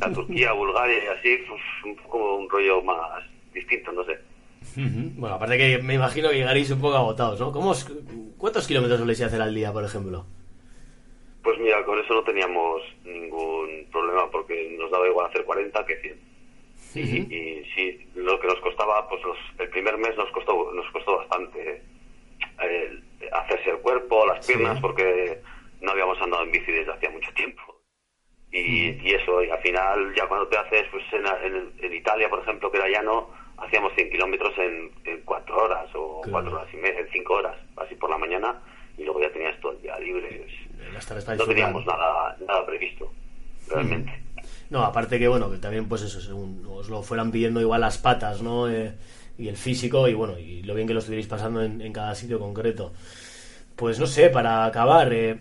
[0.00, 3.22] A Turquía, Bulgaria y así, pues, un poco un rollo más
[3.52, 4.18] distinto, no sé.
[5.16, 7.52] Bueno, aparte que me imagino que llegaréis un poco agotados, ¿no?
[7.52, 7.86] ¿Cómo os-
[8.38, 10.24] ¿Cuántos kilómetros soléis hacer al día, por ejemplo?
[11.42, 15.96] Pues mira, con eso no teníamos ningún problema porque nos daba igual hacer 40 que
[16.00, 16.34] 100.
[16.96, 17.00] Y,
[17.34, 21.16] y sí, lo que nos costaba, pues los- el primer mes nos costó nos costó
[21.18, 21.82] bastante
[22.62, 23.00] eh,
[23.32, 24.80] hacerse el cuerpo, las piernas, Sí.
[24.80, 25.40] porque
[25.82, 27.62] no habíamos andado en bici desde hacía mucho tiempo.
[28.56, 32.28] Y, y eso, y al final, ya cuando te haces, pues en, en- en Italia,
[32.30, 36.50] por ejemplo, que era llano, hacíamos 100 kilómetros en, en 4 horas o Claro.
[36.50, 38.54] 4 horas y media, en 5 horas, así por la mañana,
[38.96, 40.46] y luego ya tenías todo el día libre.
[41.36, 43.12] No teníamos nada, nada previsto,
[43.68, 44.12] realmente.
[44.70, 47.98] No, aparte que, bueno, que también, pues eso, según os lo fueran pidiendo igual las
[47.98, 48.68] patas, ¿no?
[48.70, 48.92] Eh,
[49.36, 52.14] y el físico, y bueno, y lo bien que lo estuvierais pasando en, en cada
[52.14, 52.92] sitio concreto.
[53.76, 55.36] Pues no sé, para acabar, eh,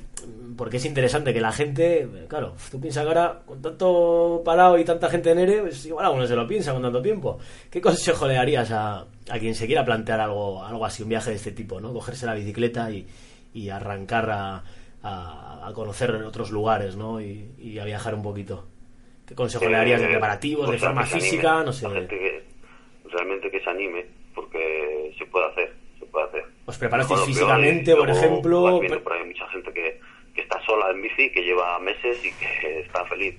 [0.57, 4.84] porque es interesante que la gente, claro, tú piensas que ahora, con tanto parado y
[4.86, 7.38] tanta gente en ERE, pues igual alguno se lo piensa con tanto tiempo.
[7.69, 11.29] ¿Qué consejo le darías a, a quien se quiera plantear algo, algo así, un viaje
[11.31, 11.93] de este tipo, ¿no?
[11.93, 13.05] Cogerse la bicicleta y,
[13.53, 14.63] y arrancar a,
[15.03, 17.21] a, a conocer otros lugares, ¿no?
[17.21, 18.65] Y, y a viajar un poquito.
[19.27, 21.19] ¿Qué consejo le darías de Eh, preparativos, de sea, forma anime.
[21.19, 21.63] física?
[21.63, 21.88] No sé.
[21.89, 22.43] Gente que,
[23.09, 26.43] realmente que se anime, porque se puede hacer, se puede hacer.
[26.66, 28.82] ¿Os preparasteis Mejor o peor, físicamente, por ejemplo?
[29.03, 29.99] por ahí mucha gente que,
[30.34, 33.36] que está sola en bici, que lleva meses y que está feliz.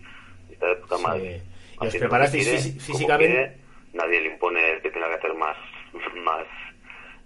[0.51, 1.43] Está de puta madre.
[1.81, 3.35] ¿Y os preparasteis quiere, físicamente?
[3.35, 3.57] quiere,
[3.95, 5.57] nadie le impone que tenga que hacer más,
[6.25, 6.47] más,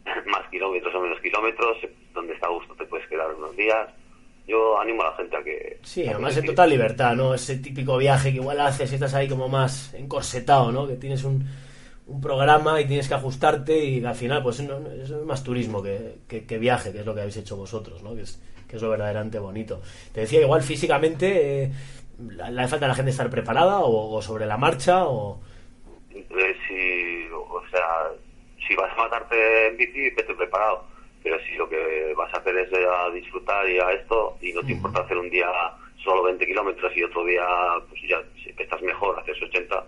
[0.26, 1.76] más kilómetros o menos kilómetros.
[2.14, 3.88] Donde está a gusto te puedes quedar unos días.
[4.46, 5.78] Yo animo a la gente a que...
[5.82, 7.34] Sí, a además en total libertad, ¿no?
[7.34, 10.88] Ese típico viaje que igual haces y estás ahí como más encorsetado, ¿no?
[10.88, 11.44] Que tienes un,
[12.08, 16.16] un programa y tienes que ajustarte y al final pues no, es más turismo que,
[16.26, 18.14] que- que viaje, que es lo que habéis hecho vosotros, ¿no?
[18.14, 19.80] Que es, que es lo verdaderamente bonito.
[20.12, 21.72] Te decía, igual físicamente eh,
[22.18, 25.40] le le falta a la gente estar preparada o, o sobre la marcha o...
[26.14, 28.10] Eh, si, o sea,
[28.66, 30.84] si vas a matarte en bici, vete preparado.
[31.22, 34.52] Pero si lo que vas a hacer es eh, a disfrutar y a esto, y
[34.52, 35.48] no te importa hacer un día
[36.02, 37.44] solo 20 kilómetros y otro día,
[37.88, 39.84] pues ya, si estás mejor, haces 80.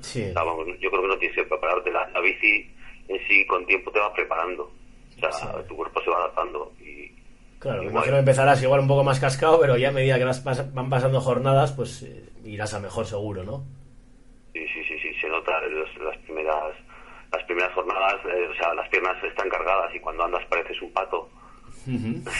[0.00, 0.22] Sí.
[0.30, 1.90] O sea, vamos, yo creo que no tienes que prepararte.
[1.90, 2.70] La, la bici
[3.08, 4.64] en sí, con tiempo te va preparando.
[4.64, 6.72] O sea, tu cuerpo se va adaptando.
[6.80, 7.12] Y,
[7.58, 10.24] Claro, me imagino que empezarás igual un poco más cascado, pero ya a medida que
[10.24, 13.64] vas pas- van pasando jornadas, pues eh, irás a mejor seguro, ¿no?
[14.52, 16.74] Sí, sí, sí, sí, se nota los- las primeras
[17.32, 20.92] las primeras jornadas, eh, o sea, las piernas están cargadas y cuando andas pareces un
[20.92, 21.28] pato,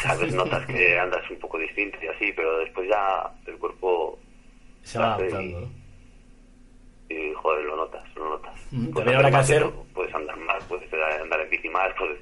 [0.02, 0.32] ¿sabes?
[0.34, 4.18] Notas que andas un poco distinto y así, pero después ya el cuerpo
[4.82, 5.83] Se va adaptando, y,
[7.14, 8.52] y, joder, lo notas, lo notas.
[8.70, 12.18] Puedes también habrá que hacer- Puedes andar más, puedes andar en bici más, puedes...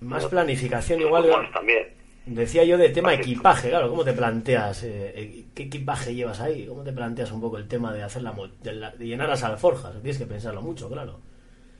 [0.00, 1.22] Más planificación igual.
[1.24, 1.88] pulmones también.
[2.26, 4.84] Decía yo de tema equipaje, claro, ¿cómo te planteas?
[4.84, 6.66] eh, eh, ¿Qué equipaje llevas ahí?
[6.66, 9.42] ¿Cómo te planteas un poco el tema de hacer la, de, la- de llenar las
[9.42, 9.92] alforjas?
[9.94, 11.18] Tienes que pensarlo mucho, claro.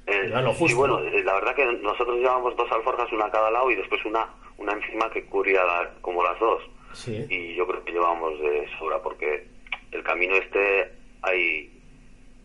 [0.07, 1.07] Eh, Llevarlo sí, justo, bueno, ¿no?
[1.09, 4.27] eh, la verdad que nosotros llevamos dos alforjas, una a cada lado y después una
[4.59, 6.63] una encima que cubría la- como las dos.
[6.95, 7.25] Sí.
[7.31, 9.47] Y yo creo que llevamos de sobra porque
[9.93, 10.91] el camino este
[11.23, 11.71] hay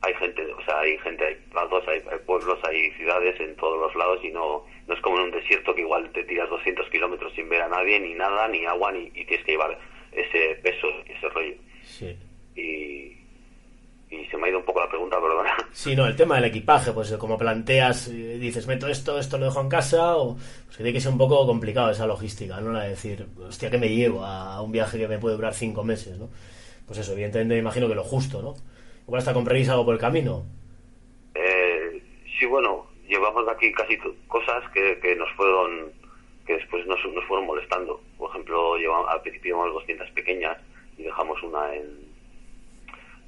[0.02, 3.80] hay gente, o sea, hay gente, hay lados, hay, hay pueblos, hay ciudades en todos
[3.80, 6.90] los lados y no no es como en un desierto que igual te tiras 200
[6.90, 9.78] kilómetros sin ver a nadie, ni nada, ni agua, ni y tienes que llevar
[10.12, 11.56] ese peso, ese rollo.
[11.84, 12.16] Sí.
[12.56, 13.18] Y,
[14.16, 15.52] y se me ha ido un poco la pregunta, perdona.
[15.72, 19.46] Sí, no, el tema del equipaje, pues como planteas, eh, dices, meto esto, esto lo
[19.46, 22.72] dejo en casa, o pues que tiene que ser un poco complicado esa logística, ¿no?
[22.72, 25.84] La de decir, hostia, ¿qué me llevo a un viaje que me puede durar cinco
[25.84, 26.30] meses, ¿no?
[26.86, 28.54] Pues eso, evidentemente me imagino que lo justo, ¿no?
[29.04, 30.46] Igual hasta compraréis algo por el camino.
[32.46, 35.91] Sí, bueno, llevamos de aquí casi cosas que, que nos fueron,
[36.46, 38.00] que después nos, nos fueron molestando.
[38.20, 40.56] Por ejemplo, llevamos, al principio llevamos dos tiendas pequeñas
[40.96, 42.06] y dejamos una en,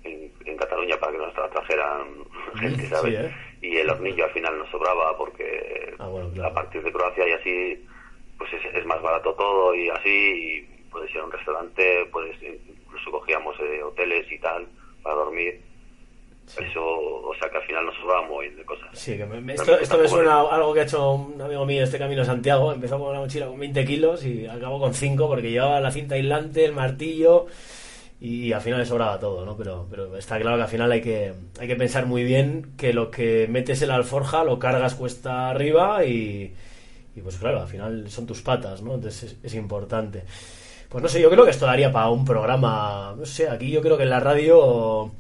[0.03, 2.05] en, en Cataluña para que nos la trajeran
[2.59, 3.13] gente, sí, ¿sabes?
[3.15, 3.35] ¿eh?
[3.63, 6.49] Y el hornillo al final nos sobraba porque Ah, bueno, claro.
[6.49, 7.85] a partir de Croacia y así,
[8.37, 10.61] pues es, es más barato todo y así, y
[10.91, 14.67] puedes ir a un restaurante, puedes incluso cogíamos eh, hoteles y tal
[15.01, 15.59] para dormir.
[16.47, 18.87] Eso, o sea que al final nos un montón de cosas.
[18.93, 21.83] Sí, que me- esto, esto me suena a algo que ha hecho un amigo mío
[21.83, 22.71] este camino a Santiago.
[22.71, 26.15] Empezó con una mochila con 20 kilos y acabó con 5 porque llevaba la cinta
[26.15, 27.47] aislante, el martillo
[28.19, 29.55] y al final le sobraba todo, ¿no?
[29.57, 32.93] Pero, pero está claro que al final hay que, hay que pensar muy bien que
[32.93, 36.51] lo que metes en la alforja lo cargas cuesta arriba y,
[37.15, 38.95] y pues claro, al final son tus patas, ¿no?
[38.95, 40.23] Entonces es, es importante.
[40.89, 43.81] Pues no sé, yo creo que esto daría para un programa, no sé, aquí yo
[43.81, 45.11] creo que en la radio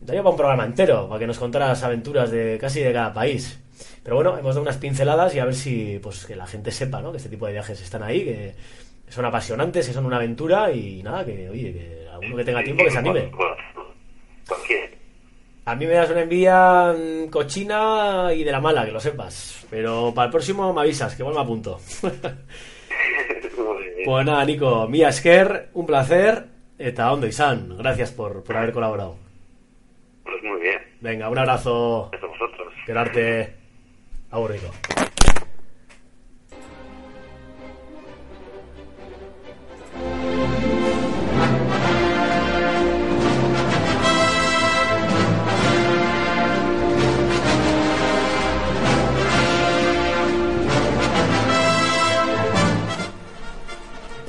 [0.00, 3.12] daría para un programa entero, para que nos contara las aventuras de casi de cada
[3.12, 3.60] país.
[4.02, 7.00] Pero bueno, hemos dado unas pinceladas y a ver si pues que la gente sepa,
[7.00, 7.10] ¿no?
[7.10, 8.54] Que este tipo de viajes están ahí, que
[9.08, 12.84] son apasionantes, que son una aventura y nada, que oye, que alguno que tenga tiempo
[12.84, 13.30] que se anime.
[15.66, 19.66] A mí me das una envidia mm, cochina y de la mala, que lo sepas.
[19.70, 21.78] Pero para el próximo me avisas, que igual me apunto.
[24.04, 26.46] pues nada, Nico, Mía Esker, un placer.
[26.78, 29.29] Eta ondo izan, gracias por, por haber colaborado.
[30.30, 30.80] Pues muy bien.
[31.00, 32.10] Venga, un abrazo.
[32.12, 32.72] Hasta vosotros.
[32.86, 33.52] Quedarte
[34.30, 34.70] aburrido.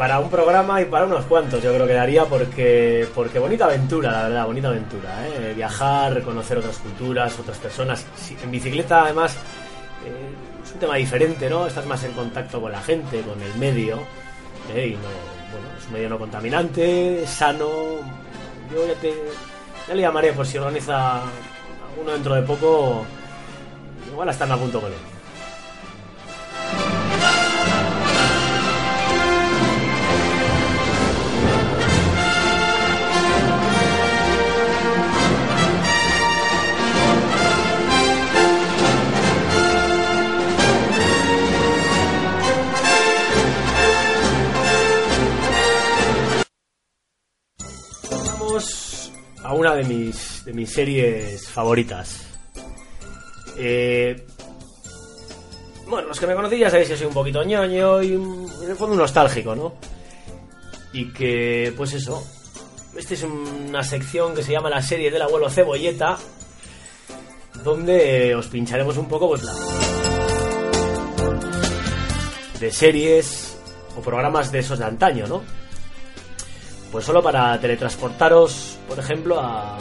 [0.02, 4.12] Para un programa y para unos cuantos, yo creo que daría porque, porque bonita aventura,
[4.12, 5.28] la verdad, bonita aventura.
[5.28, 5.54] ¿eh?
[5.56, 8.04] Viajar, conocer otras culturas, otras personas.
[8.42, 9.36] En bicicleta, además,
[10.04, 11.68] eh, es un tema diferente, ¿no?
[11.68, 14.00] Estás más en contacto con la gente, con el medio.
[14.74, 14.88] ¿eh?
[14.88, 17.70] Y no, bueno, es un medio no contaminante, sano.
[18.74, 19.14] Yo ya, te,
[19.88, 21.22] ya le llamaré por si organiza
[21.92, 23.06] alguno dentro de poco.
[24.12, 25.11] Igual hasta me apunto con él.
[49.52, 52.22] A una de mis, de mis series favoritas.
[53.58, 54.26] Eh,
[55.88, 58.76] bueno, los que me conocéis ya sabéis que soy un poquito ñoño y en el
[58.78, 59.74] fondo nostálgico, ¿no?
[60.94, 62.26] Y que, pues eso,
[62.96, 66.18] esta es una sección que se llama la serie del abuelo Cebolleta,
[67.62, 69.54] donde os pincharemos un poco pues la
[72.58, 73.58] de series
[73.98, 75.61] o programas de esos de antaño, ¿no?
[76.92, 79.78] Pues solo para teletransportaros, por ejemplo, a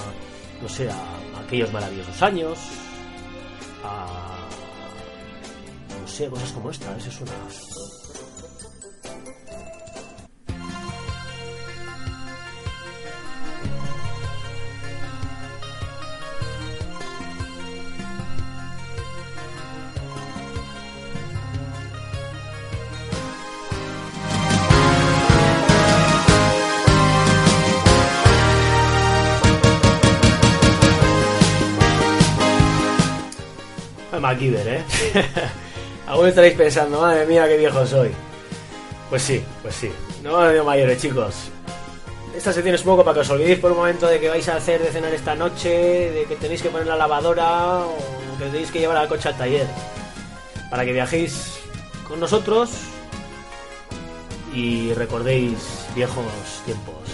[0.62, 2.58] no sé, a, a aquellos maravillosos años,
[3.84, 4.06] a
[6.00, 7.20] no sé, cosas como esta, esa es
[34.20, 34.84] una MacGyver, ¿eh?
[36.06, 38.10] Aún estaréis pensando, madre mía, qué viejo soy.
[39.08, 39.90] Pues sí, pues sí.
[40.22, 41.50] No de mayores, chicos.
[42.36, 44.56] Esta sección es poco para que os olvidéis por un momento de que vais a
[44.56, 47.96] hacer de cenar esta noche, de que tenéis que poner la lavadora o
[48.38, 49.66] que tenéis que llevar al coche al taller.
[50.70, 51.58] Para que viajéis
[52.06, 52.70] con nosotros
[54.54, 56.24] y recordéis viejos
[56.64, 57.09] tiempos.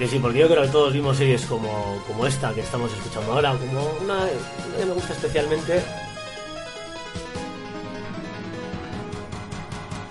[0.00, 3.34] Porque sí, porque yo creo que todos vimos series como, como esta que estamos escuchando
[3.34, 4.26] ahora, como una,
[4.78, 5.82] que me gusta especialmente,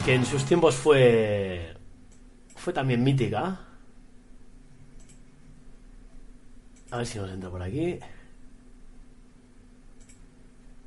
[0.06, 1.74] que en sus tiempos fue
[2.56, 3.62] fue también mítica.
[6.92, 7.98] A ver si nos entra por aquí.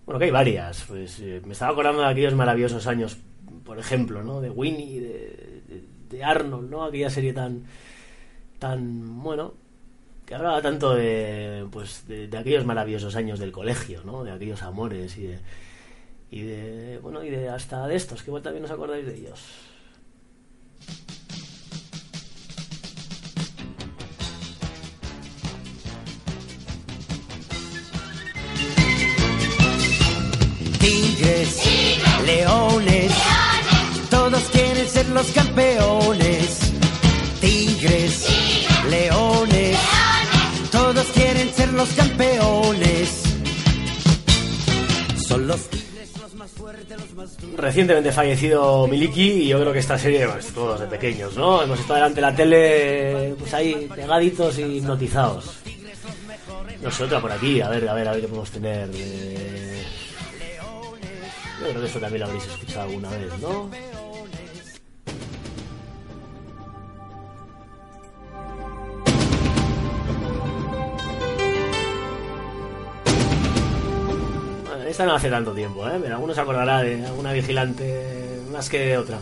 [0.07, 0.85] Bueno, que hay varias.
[0.85, 3.19] Pues eh, me estaba acordando de aquellos maravillosos años,
[3.65, 4.41] por ejemplo, ¿no?
[4.41, 6.85] De Winnie, de, de, de Arnold, ¿no?
[6.85, 7.65] Aquella serie tan
[8.63, 9.55] tan bueno
[10.25, 15.19] que hablaba tanto de pues de, aquellos maravillosos años del colegio no de aquellos amores
[15.19, 19.41] y de bueno y de hasta de estos que igual también os acordáis de ellos
[30.79, 31.65] Tigres,
[32.27, 33.13] leones,
[34.11, 36.73] todos quieren ser los campeones.
[37.41, 38.42] Tigres,
[38.93, 39.79] leones,
[40.71, 43.23] todos quieren ser los campeones.
[45.27, 45.61] Son los
[47.57, 51.79] recientemente fallecido Miliki y yo creo que esta serie pues todos de pequeños no hemos
[51.79, 55.45] estado delante de la tele pues ahí pegaditos y hipnotizados
[56.83, 59.83] no sé otra por aquí a ver a ver a ver qué podemos tener eh,
[61.61, 63.71] yo creo que esto también lo habréis escuchado alguna vez no
[74.93, 75.99] Esta no hace tanto tiempo, ¿eh?
[76.03, 79.21] Pero alguno se acordará de alguna vigilante más que de otra.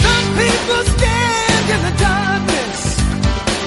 [0.00, 2.98] Some people stand in the darkness,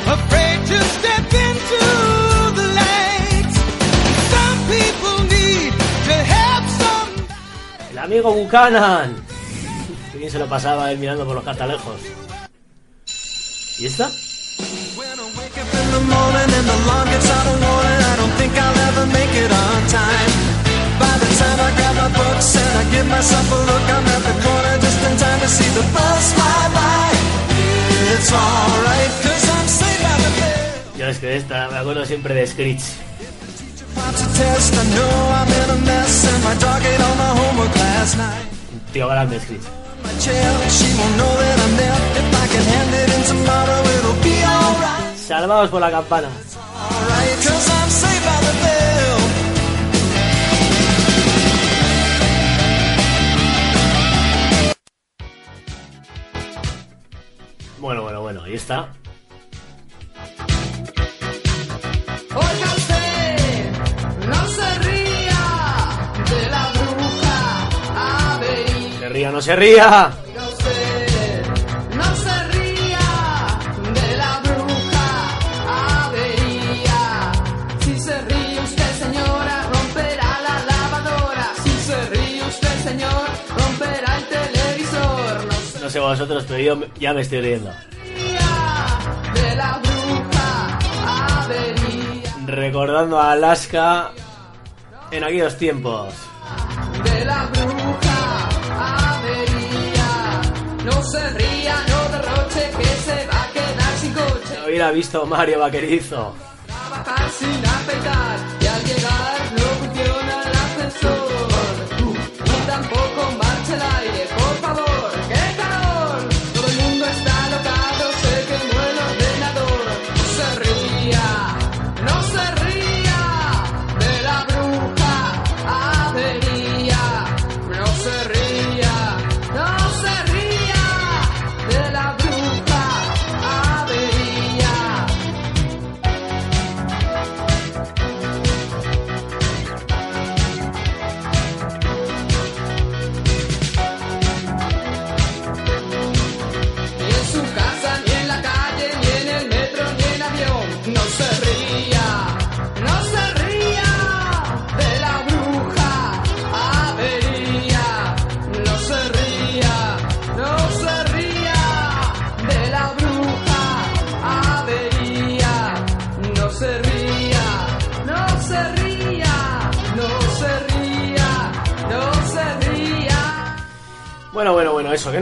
[0.07, 1.83] afraid to step into
[2.55, 3.53] the light.
[4.31, 5.73] Some people need
[6.07, 7.11] to have some.
[7.91, 9.32] El amigo Buchanan.
[10.23, 11.99] Qué bien se lo pasaba él mirando por los catalejos.
[13.77, 14.09] ¿Y esta?
[30.97, 32.81] Yo es que esta me acuerdo siempre de Screech.
[38.71, 39.82] Un tío grande Screech.
[45.27, 46.29] Salvados por la campana.
[57.79, 58.89] Bueno, bueno, bueno, ahí está.
[64.27, 64.62] No
[84.29, 85.45] televisor.
[85.45, 87.71] No se No sé vosotros, pero yo ya me estoy riendo.
[88.03, 90.79] ría de la bruja
[91.39, 92.35] avería.
[92.45, 94.11] Recordando a Alaska
[95.11, 96.13] en aquellos tiempos.
[97.03, 97.45] de la
[104.73, 106.33] hubiera visto Mario Vaquerizo.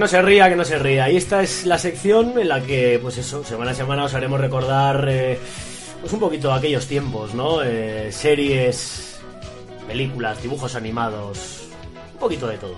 [0.01, 1.11] No se ría, que no se ría.
[1.11, 4.39] Y esta es la sección en la que, pues eso, semana a semana os haremos
[4.39, 5.37] recordar, eh,
[6.01, 7.61] pues un poquito aquellos tiempos, ¿no?
[7.61, 9.21] Eh, series,
[9.87, 11.69] películas, dibujos animados,
[12.13, 12.77] un poquito de todo.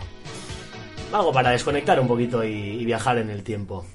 [1.13, 3.85] Algo para desconectar un poquito y, y viajar en el tiempo.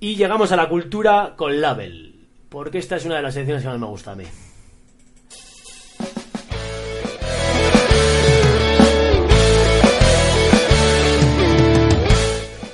[0.00, 3.68] Y llegamos a la cultura con Label, porque esta es una de las secciones que
[3.68, 4.24] más me gusta a mí.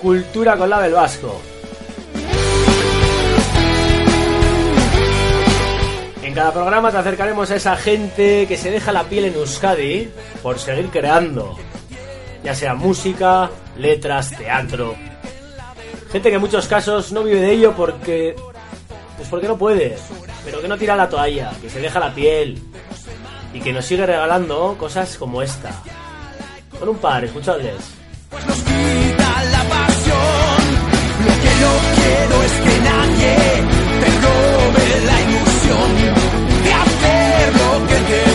[0.07, 1.41] Cultura con Label Vasco.
[6.23, 10.09] En cada programa te acercaremos a esa gente que se deja la piel en Euskadi
[10.45, 11.57] por seguir creando.
[12.45, 14.95] Ya sea música, letras, teatro.
[16.13, 18.37] Gente que en muchos casos no vive de ello porque.
[19.17, 19.97] Pues porque no puede.
[20.45, 22.63] Pero que no tira la toalla, que se deja la piel.
[23.53, 25.73] Y que nos sigue regalando cosas como esta.
[26.79, 27.97] Con un par, escuchadles.
[32.17, 33.37] Quiero es que nadie
[34.01, 35.91] te robe la ilusión
[36.65, 38.26] de hacer lo que te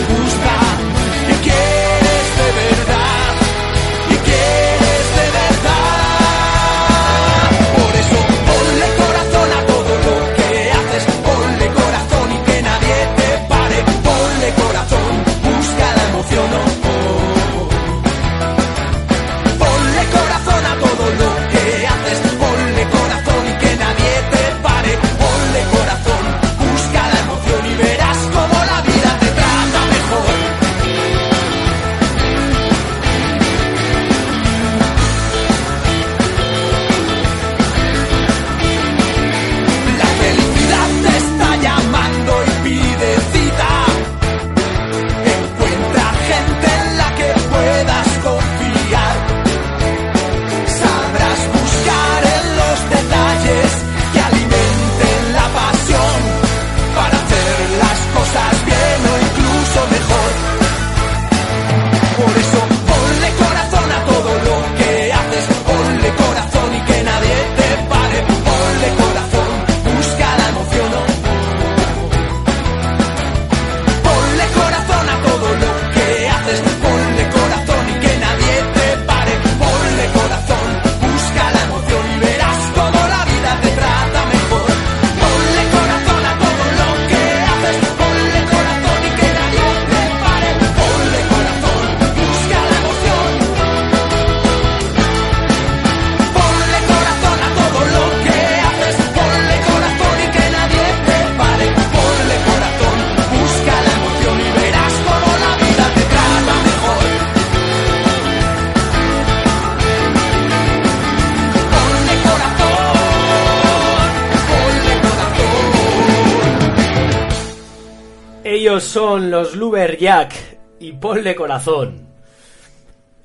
[119.72, 120.34] los Jack
[120.80, 122.06] y ponle corazón.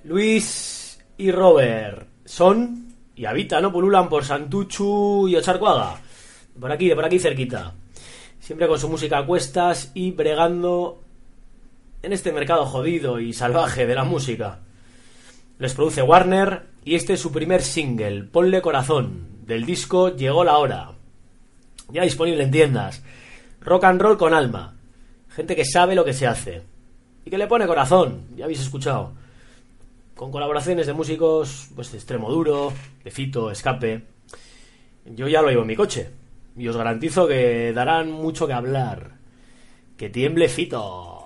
[0.05, 5.99] Luis y Robert son y habitan o pululan por Santuchu y Ocharcuaga.
[6.57, 7.73] Por aquí, de por aquí cerquita.
[8.39, 11.01] Siempre con su música a cuestas y bregando
[12.01, 14.59] en este mercado jodido y salvaje de la música.
[15.59, 20.59] Les produce Warner y este es su primer single, Ponle Corazón, del disco Llegó la
[20.59, 20.91] Hora.
[21.89, 23.03] Ya disponible en tiendas.
[23.59, 24.76] Rock and roll con alma.
[25.37, 26.63] Gente que sabe lo que se hace.
[27.23, 29.13] Y que le pone corazón, ya habéis escuchado.
[30.15, 32.73] Con colaboraciones de músicos, pues de extremo duro,
[33.03, 34.01] de fito, escape.
[35.05, 36.09] Yo ya lo llevo en mi coche.
[36.57, 39.11] Y os garantizo que darán mucho que hablar.
[39.95, 41.16] Que tiemble Fito.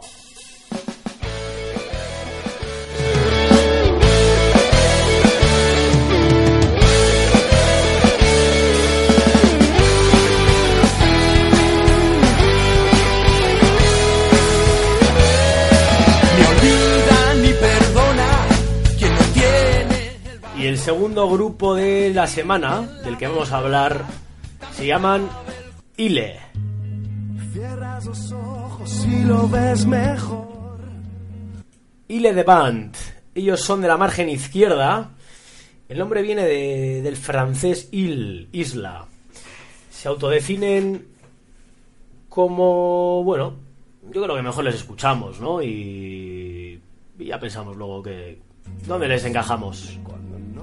[21.02, 24.06] Segundo grupo de la semana, del que vamos a hablar,
[24.72, 25.28] se llaman
[25.98, 26.38] Ile.
[27.54, 30.78] Cierras los ojos y lo ves mejor.
[32.08, 32.96] Ile de Band.
[33.34, 35.10] Ellos son de la margen izquierda.
[35.90, 39.08] El nombre viene de- del francés il, isla.
[39.90, 41.08] Se autodefinen
[42.30, 43.56] como, bueno,
[44.14, 45.64] yo creo que mejor les escuchamos, ¿no?
[45.64, 46.80] Y,
[47.18, 48.40] y ya pensamos luego que...
[48.86, 49.98] ¿Dónde les encajamos?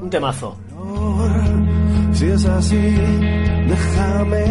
[0.01, 0.57] Un temazo.
[2.13, 2.95] Si es así,
[3.69, 4.43] déjame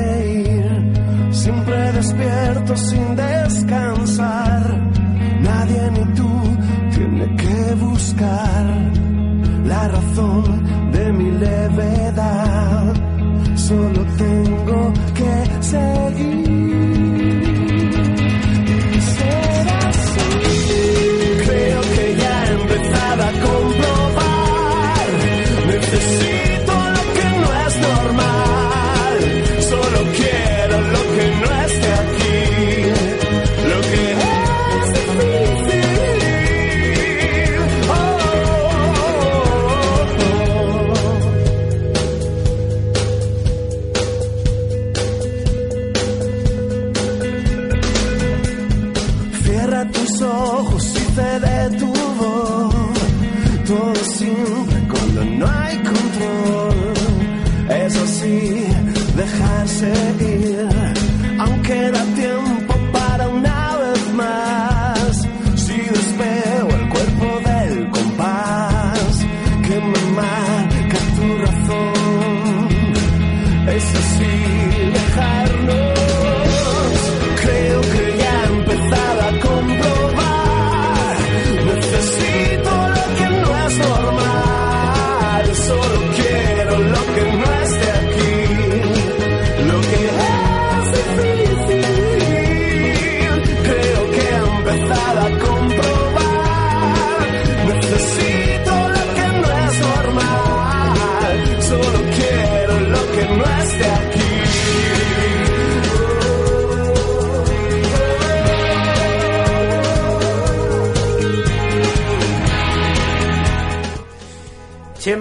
[0.45, 0.93] ir.
[1.31, 4.91] Siempre despierto sin descansar.
[5.41, 6.29] Nadie ni tú
[6.93, 8.65] tiene que buscar
[9.65, 12.93] la razón de mi levedad.
[13.55, 16.86] Solo tengo que seguir.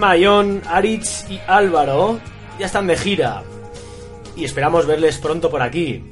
[0.01, 2.19] Ion, Aritz y Álvaro
[2.59, 3.43] ya están de gira.
[4.35, 6.03] Y esperamos verles pronto por aquí.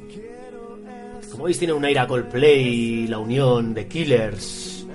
[1.30, 4.86] Como veis, tiene un aire a Coldplay, la unión de Killers.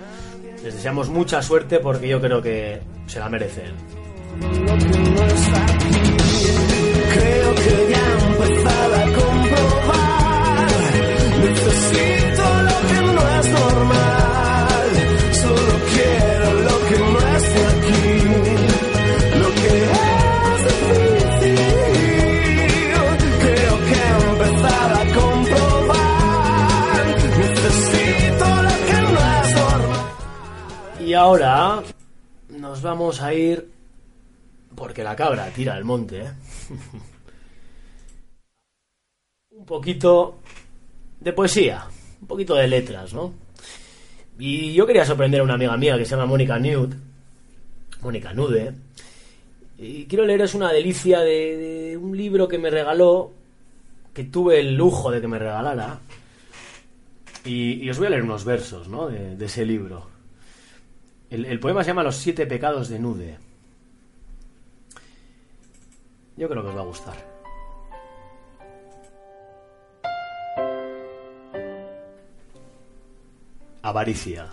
[0.63, 3.73] Les deseamos mucha suerte porque yo creo que se la merecen.
[7.13, 9.05] Creo que ya he empezado a.
[11.41, 14.20] Necesito lo que no es normal.
[31.21, 31.83] Ahora
[32.49, 33.69] nos vamos a ir
[34.75, 36.21] porque la cabra tira al monte.
[36.21, 36.31] ¿eh?
[39.51, 40.39] un poquito
[41.19, 41.85] de poesía,
[42.21, 43.33] un poquito de letras, ¿no?
[44.39, 46.95] Y yo quería sorprender a una amiga mía que se llama Mónica Nude,
[48.01, 48.73] Mónica Nude,
[49.77, 53.31] y quiero leeros una delicia de, un libro que me regaló,
[54.13, 55.99] que tuve el lujo de que me regalara,
[57.45, 59.07] y, os voy a leer unos versos, ¿no?
[59.07, 60.10] De ese libro.
[61.31, 63.37] El, poema se llama Los siete pecados de Nude.
[66.35, 67.15] Yo creo que os va a gustar.
[73.81, 74.47] Avaricia.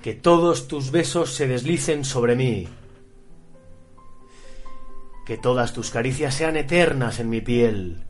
[0.00, 2.68] Que todos tus besos se deslicen sobre mí.
[5.26, 8.02] Que todas tus caricias sean eternas en mi piel.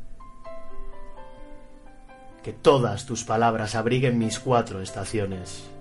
[2.45, 5.72] Que todas tus palabras abriguen mis cuatro estaciones.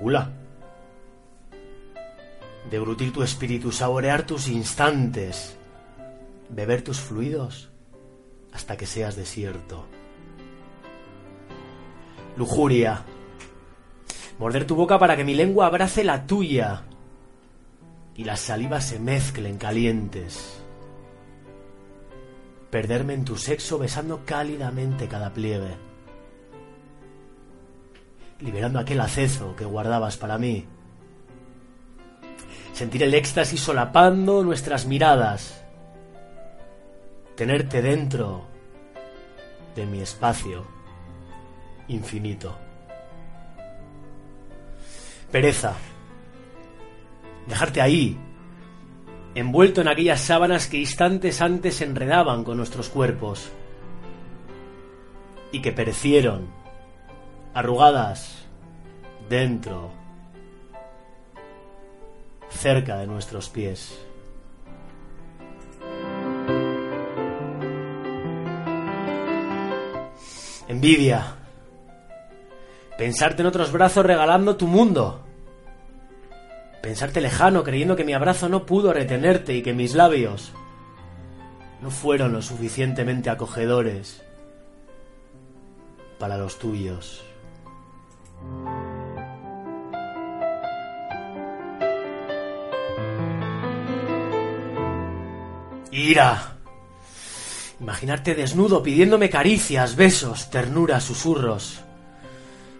[0.00, 0.30] Gula.
[2.70, 5.56] Deglutir tu espíritu, saborear tus instantes,
[6.48, 7.70] beber tus fluidos
[8.52, 9.86] hasta que seas desierto.
[12.36, 13.04] Lujuria.
[14.38, 16.84] Morder tu boca para que mi lengua abrace la tuya
[18.14, 20.58] y las salivas se mezclen calientes.
[22.70, 25.76] perderme en tu sexo besando cálidamente cada pliegue,
[28.40, 30.66] liberando aquel acezo que guardabas para mí,
[32.72, 35.64] sentir el éxtasis solapando nuestras miradas,
[37.34, 38.46] tenerte dentro
[39.74, 40.64] de mi espacio
[41.88, 42.56] infinito.
[45.30, 45.74] Pereza,
[47.46, 48.16] dejarte ahí,
[49.34, 53.50] envuelto en aquellas sábanas que instantes antes enredaban con nuestros cuerpos
[55.52, 56.57] y que perecieron,
[57.54, 58.44] arrugadas,
[59.28, 59.90] dentro,
[62.50, 63.98] cerca de nuestros pies.
[70.68, 71.34] Envidia.
[72.98, 75.24] Pensarte en otros brazos regalando tu mundo.
[76.82, 80.52] Pensarte lejano creyendo que mi abrazo no pudo retenerte y que mis labios
[81.80, 84.22] no fueron lo suficientemente acogedores
[86.18, 87.27] para los tuyos.
[95.90, 96.56] Ira.
[97.80, 101.80] Imaginarte desnudo pidiéndome caricias, besos, ternuras, susurros.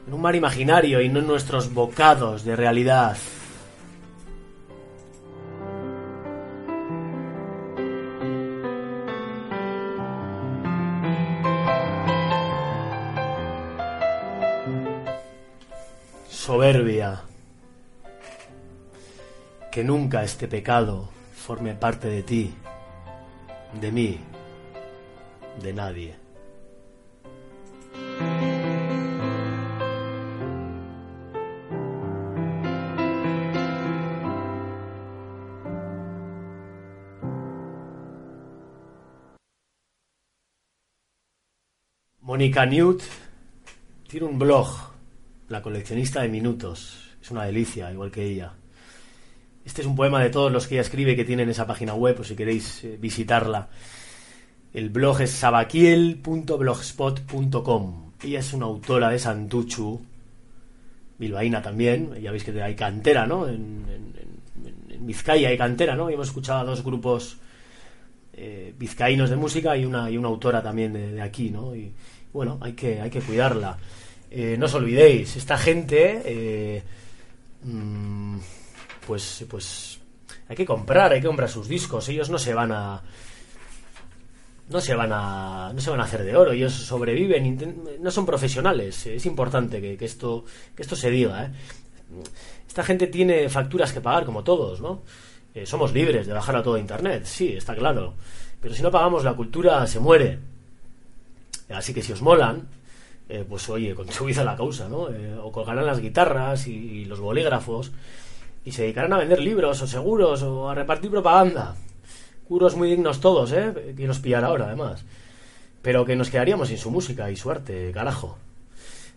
[0.06, 3.16] En un mar imaginario y no en nuestros bocados de realidad.
[16.48, 17.24] Soberbia.
[19.70, 22.54] Que nunca este pecado forme parte de ti,
[23.78, 24.18] de mí,
[25.62, 26.16] de nadie.
[42.22, 43.02] Mónica Newt
[44.08, 44.66] tiene un blog,
[45.48, 47.04] La coleccionista de minutos.
[47.22, 48.52] Es una delicia, igual que ella.
[49.64, 52.16] Este es un poema de todos los que ella escribe que tienen esa página web,
[52.16, 53.68] por si queréis eh, visitarla.
[54.72, 58.12] El blog es sabaquiel.blogspot.com.
[58.22, 60.00] Ella es una autora de Santuchu,
[61.18, 62.14] bilbaína también.
[62.20, 63.48] Ya veis que hay cantera, ¿no?
[63.48, 63.78] En-
[64.90, 66.10] en Vizcaya hay cantera, ¿no?
[66.10, 67.38] Y hemos escuchado a dos grupos
[68.32, 71.74] eh, vizcaínos de música y una, y una autora también de, de aquí, ¿no?
[71.74, 71.92] Y
[72.32, 73.78] bueno, hay que, hay que cuidarla.
[74.30, 76.82] Eh, no os olvidéis, esta gente, eh,
[77.64, 78.38] mm,
[79.06, 79.98] pues, pues
[80.48, 82.08] hay que comprar, hay que comprar sus discos.
[82.08, 83.02] Ellos no se van a,
[84.68, 86.52] no se van a no se van a hacer de oro.
[86.52, 89.06] Ellos sobreviven no son profesionales.
[89.06, 91.50] Es importante que, que esto que esto se diga ¿eh?
[92.66, 95.02] esta gente tiene facturas que pagar como todos no
[95.54, 98.14] Eh, somos libres de bajar a todo internet sí está claro.
[98.60, 100.38] Pero si no pagamos la cultura se muere.
[101.70, 102.68] Así que si os molan
[103.28, 107.20] eh, pues oye contribuid a la causa no Eh, o colgarán las guitarras y, los
[107.20, 107.92] bolígrafos
[108.64, 111.76] y se dedicarán a vender libros o seguros o a repartir propaganda
[112.48, 113.94] curos muy dignos todos, ¿eh?
[113.96, 115.04] Que nos pillará ahora, además.
[115.82, 118.38] Pero que nos quedaríamos sin su música y su arte, carajo.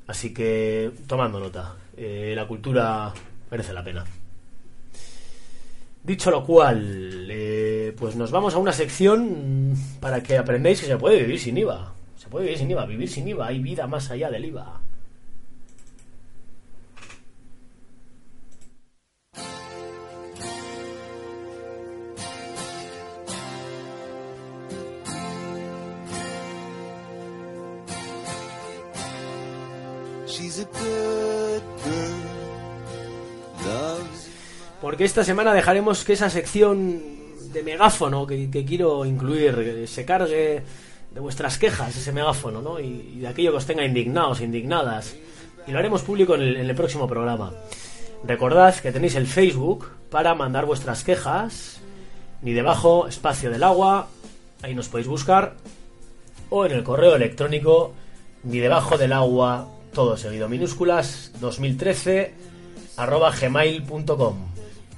[0.06, 3.14] Así que, tomando nota, eh, la cultura
[3.50, 4.06] merece la pena.
[6.04, 7.32] Dicho lo cual,
[7.98, 11.94] pues nos vamos a una sección para que aprendáis que se puede vivir sin IVA.
[12.32, 14.80] Puede vivir sin IVA, vivir sin IVA, hay vida más allá del IVA.
[34.80, 37.02] Porque esta semana dejaremos que esa sección
[37.52, 40.64] de megáfono que, que quiero incluir se cargue
[41.12, 42.80] de vuestras quejas, ese megáfono, ¿no?
[42.80, 45.16] Y, de aquello que os tenga indignados, indignadas.
[45.68, 47.54] Y lo haremos público en el, en el próximo programa.
[48.24, 51.82] Recordad que tenéis el Facebook para mandar vuestras quejas,
[52.42, 54.08] ni debajo, espacio del agua,
[54.62, 55.56] ahí nos podéis buscar,
[56.50, 57.94] o en el correo electrónico,
[58.44, 62.34] ni debajo del agua, todo seguido, minúsculas, 2013,
[62.98, 64.52] arroba gmail.com.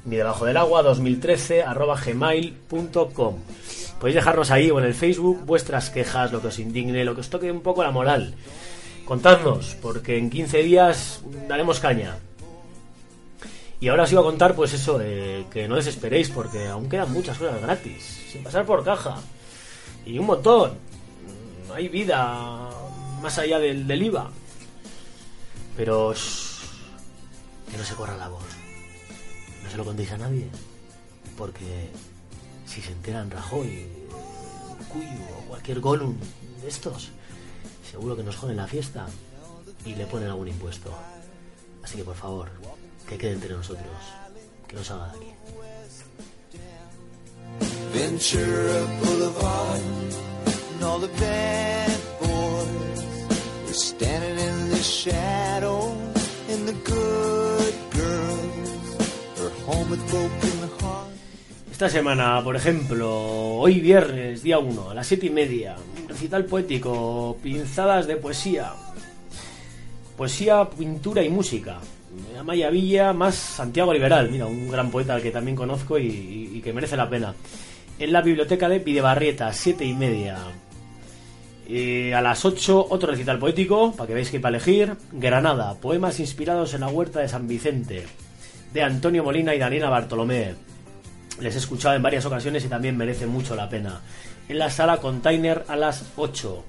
[0.06, 3.36] Ni debajo del agua, 2013, arroba gmail.com.
[4.04, 7.22] Podéis dejarnos ahí o en el Facebook vuestras quejas, lo que os indigne, lo que
[7.22, 8.36] os toque un poco la moral.
[9.06, 12.18] Contadnos, porque en 15 días daremos caña.
[13.80, 17.14] Y ahora os iba a contar, pues eso, eh, que no desesperéis, porque aún quedan
[17.14, 19.16] muchas cosas gratis, sin pasar por caja.
[20.06, 20.74] Y un montón.
[21.74, 22.70] Hay vida
[23.22, 24.30] más allá del, del IVA.
[25.78, 26.14] Pero
[27.72, 28.44] que no se corra la voz.
[29.64, 30.50] No se lo contéis a nadie.
[31.38, 31.90] Porque
[32.66, 33.88] si se enteran Rajoy,
[34.92, 35.10] cuyo
[35.40, 36.16] o cualquier Gollum
[36.62, 37.10] de estos,
[37.90, 39.06] seguro que nos joden la fiesta
[39.86, 40.92] y le ponen algún impuesto.
[41.84, 42.50] Así que por favor,
[43.08, 43.86] que quede entre nosotros,
[44.68, 45.34] que no salga de aquí.
[47.94, 49.82] Ventura Boulevard,
[50.74, 53.04] and all the bad boys
[53.68, 55.92] were standing in the shadow,
[56.50, 60.53] and the good girls are home with broken.
[61.74, 63.10] Esta semana, por ejemplo,
[63.56, 65.76] hoy viernes, día 1, a las 7 y media,
[66.08, 68.74] recital poético, pinzadas de poesía.
[70.16, 71.80] Poesía, pintura y música.
[72.40, 76.96] Amaya Villa más Santiago Liberal, mira, un gran poeta que también conozco y, que merece
[76.96, 77.34] la pena.
[77.98, 80.38] En la biblioteca de Videbarrieta, 7 y media.
[81.68, 84.96] Eh, a las 8, otro recital poético, para que veáis que para elegir.
[85.12, 88.06] Granada, poemas inspirados en la huerta de San Vicente,
[88.72, 90.73] de Antonio Molina y Daniela Bartolomé.
[91.44, 94.00] Les he escuchado en varias ocasiones y también merece mucho la pena.
[94.48, 96.64] En la sala Container a las 8.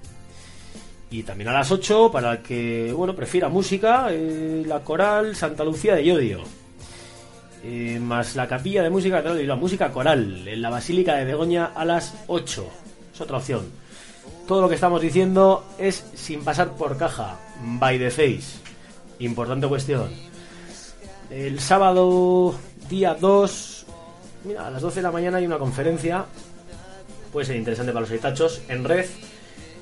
[1.13, 5.63] Y también a las 8, para el que bueno prefiera música, eh, la coral Santa
[5.63, 6.43] Lucía de Llodio.
[7.63, 11.67] Eh, más la capilla de música de Bilbao, música coral en la Basílica de Begoña
[11.67, 12.67] a las 8.
[13.15, 13.71] Es otra opción.
[14.49, 18.59] Todo lo que estamos diciendo es sin pasar por caja, by the face.
[19.21, 20.11] Importante cuestión.
[21.31, 22.57] El sábado,
[22.89, 23.74] día 2,
[24.45, 26.25] mira, a las 12 de la mañana hay una conferencia.
[27.33, 28.63] Puede ser interesante para los haitachos.
[28.69, 29.07] En red,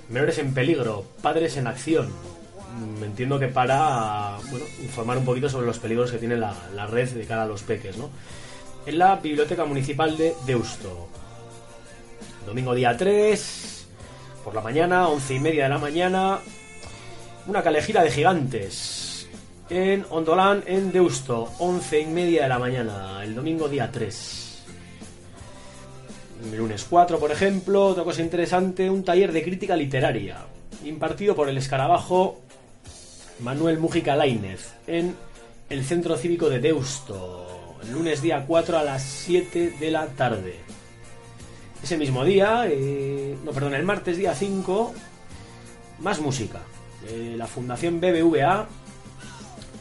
[0.08, 2.08] menores en peligro, padres en acción.
[2.08, 6.86] Mm, Entiendo que para bueno, informar un poquito sobre los peligros que tiene la, la
[6.86, 8.10] red de cara a los peques, ¿no?
[8.86, 11.08] En la Biblioteca Municipal de Deusto.
[12.46, 13.86] Domingo día 3,
[14.42, 16.40] por la mañana, 11 y media de la mañana,
[17.46, 19.28] una calejira de gigantes
[19.70, 24.51] en Ondolán, en Deusto, 11 y media de la mañana, el domingo día 3.
[26.50, 30.38] Lunes 4, por ejemplo, otra cosa interesante, un taller de crítica literaria,
[30.84, 32.40] impartido por el escarabajo
[33.40, 35.14] Manuel Mujica Lainez, en
[35.70, 40.56] el Centro Cívico de Deusto, el lunes día 4 a las 7 de la tarde.
[41.82, 44.94] Ese mismo día, eh, no, perdón, el martes día 5,
[46.00, 46.60] más música.
[47.36, 48.68] La Fundación BBVA,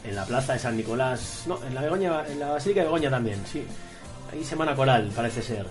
[0.04, 3.10] en la plaza de San Nicolás, no, en la, Begoña, en la Basílica de Begoña
[3.10, 3.62] también, sí.
[4.32, 5.66] Ahí semana coral, parece ser.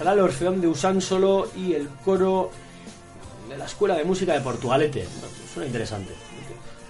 [0.00, 2.50] Estará el Orfeón de Usánsolo y el coro
[3.50, 5.04] de la Escuela de Música de Portugalete.
[5.52, 6.14] Suena interesante.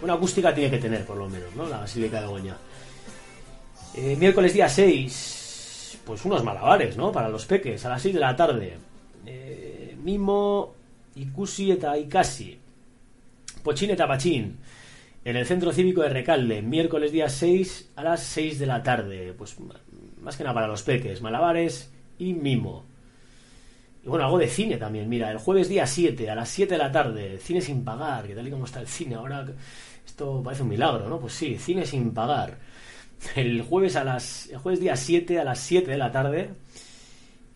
[0.01, 1.69] Una acústica tiene que tener, por lo menos, ¿no?
[1.69, 2.57] La Basílica de Begoña.
[3.95, 7.11] Eh, miércoles día 6, pues unos malabares, ¿no?
[7.11, 8.79] Para los peques, a las 6 de la tarde.
[9.27, 10.73] Eh, mimo,
[11.17, 12.61] ikusi eta ikasi.
[13.65, 14.57] Pochín eta pachín.
[15.25, 19.35] En el Centro Cívico de Recalde, miércoles día 6 a las 6 de la tarde.
[19.37, 19.57] Pues
[20.21, 22.89] más que nada para los peques, malabares y mimo.
[24.03, 26.79] Y bueno, algo de cine también, mira, el jueves día 7 a las 7 de
[26.79, 29.47] la tarde, cine sin pagar, que tal y como está el cine ahora,
[30.07, 31.21] esto parece un milagro, ¿no?
[31.21, 32.59] Pues sí, cine sin pagar.
[33.37, 36.51] El jueves a las el jueves día 7 a las 7 de la tarde,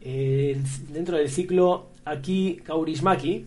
[0.01, 3.47] dentro del ciclo aquí Kaurismaki,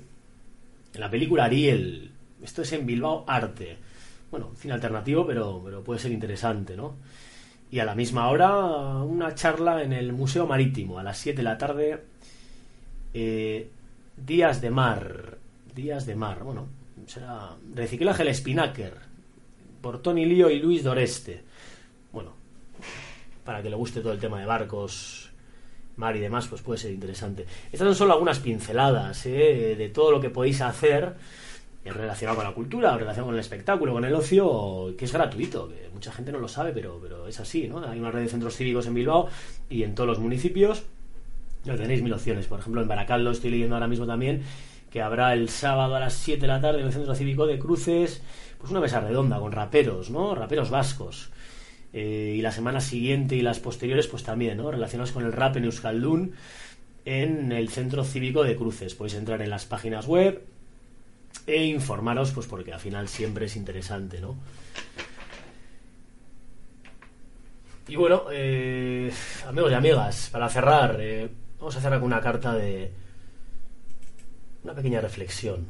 [0.94, 2.12] en la película Ariel.
[2.44, 3.78] Esto es en Bilbao Arte.
[4.32, 6.96] Bueno, cine alternativo, pero, pero puede ser interesante, ¿no?
[7.70, 11.44] Y a la misma hora, una charla en el Museo Marítimo, a las 7 de
[11.44, 12.04] la tarde.
[13.20, 13.70] Eh,
[14.16, 15.38] Días de Mar.
[15.74, 16.68] Días de Mar, bueno,
[17.08, 18.94] será Reciclaje el Spinnaker.
[19.82, 21.44] Por Tony Lío y Luis Doreste.
[22.12, 22.34] Bueno,
[23.44, 25.30] para que le guste todo el tema de barcos,
[25.98, 27.46] mar y demás, pues puede ser interesante.
[27.72, 29.76] Estas son solo algunas pinceladas ¿eh?
[29.78, 31.16] de todo lo que podéis hacer
[31.86, 35.90] relacionado con la cultura, relacionado con el espectáculo, con el ocio, que es gratuito, que
[35.94, 37.80] mucha gente no lo sabe, pero, pero es así, ¿no?
[37.88, 39.30] Hay una red de centros cívicos en Bilbao
[39.70, 40.84] y en todos los municipios.
[41.68, 42.48] Ya tenéis mil opciones.
[42.48, 44.42] Por ejemplo, en Baracaldo estoy leyendo ahora mismo también
[44.90, 47.60] que habrá el sábado a las 7 de la tarde en el Centro Cívico de
[47.60, 48.22] Cruces,
[48.58, 50.34] pues una mesa redonda con raperos, ¿no?
[50.34, 51.30] Raperos vascos.
[51.92, 54.72] Eh, y la semana siguiente y las posteriores, pues también, ¿no?
[54.72, 56.34] Relacionados con el rap en Euskaldun
[57.04, 58.96] en el Centro Cívico de Cruces.
[58.96, 60.46] Podéis entrar en las páginas web
[61.46, 64.38] e informaros, pues porque al final siempre es interesante, ¿no?
[67.90, 69.12] Y bueno, eh,
[69.48, 71.30] amigos y amigas, para cerrar, eh,
[71.60, 72.92] vamos a cerrar con una carta de
[74.64, 75.66] una pequeña reflexión.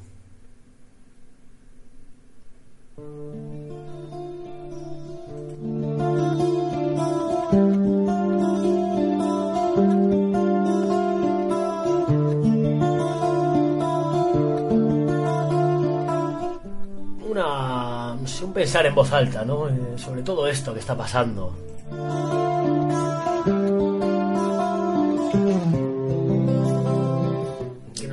[17.29, 19.69] Una, un pensar en voz alta, ¿no?
[19.69, 21.53] Eh, sobre todo esto que está pasando.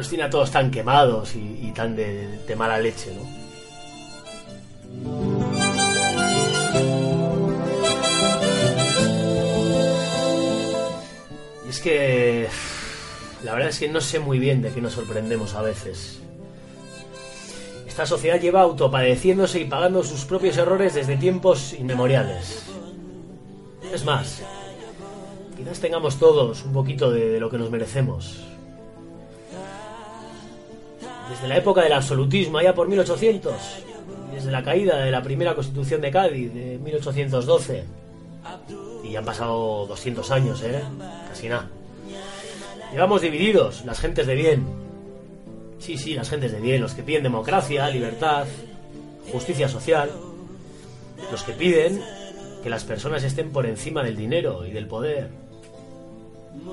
[0.08, 3.44] Tiene a todos tan quemados y, tan de, mala leche, ¿no?
[11.66, 12.48] Y es que
[13.44, 16.20] la verdad es que no sé muy bien de qué nos sorprendemos a veces.
[17.86, 22.64] Esta sociedad lleva autopadeciéndose y pagando sus propios errores desde tiempos inmemoriales.
[23.92, 24.42] Es más,
[25.56, 28.53] quizás tengamos todos un poquito de lo que nos merecemos.
[31.28, 33.54] Desde la época del absolutismo, allá por 1800,
[34.30, 37.84] y desde la caída de la primera constitución de Cádiz de 1812,
[39.02, 40.82] y ya han pasado 200 años, ¿eh?
[41.28, 41.68] Casi nada.
[42.92, 44.66] Llevamos divididos, las gentes de bien.
[45.78, 48.46] Sí, sí, las gentes de bien, los que piden democracia, libertad,
[49.32, 50.10] justicia social,
[51.30, 52.00] los que piden
[52.62, 55.28] que las personas estén por encima del dinero y del poder.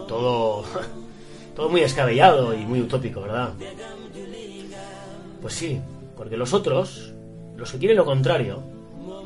[0.07, 0.63] Todo,
[1.55, 3.53] todo muy escabellado y muy utópico, ¿verdad?
[5.41, 5.81] Pues sí,
[6.15, 7.13] porque los otros,
[7.57, 8.61] los que quieren lo contrario,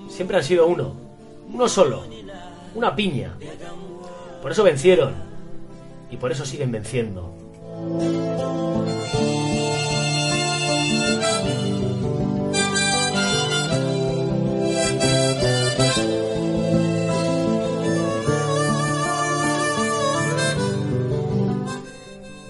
[0.07, 0.95] siempre han sido uno,
[1.51, 2.05] uno solo,
[2.73, 3.37] una piña.
[4.41, 5.13] Por eso vencieron
[6.09, 7.35] y por eso siguen venciendo.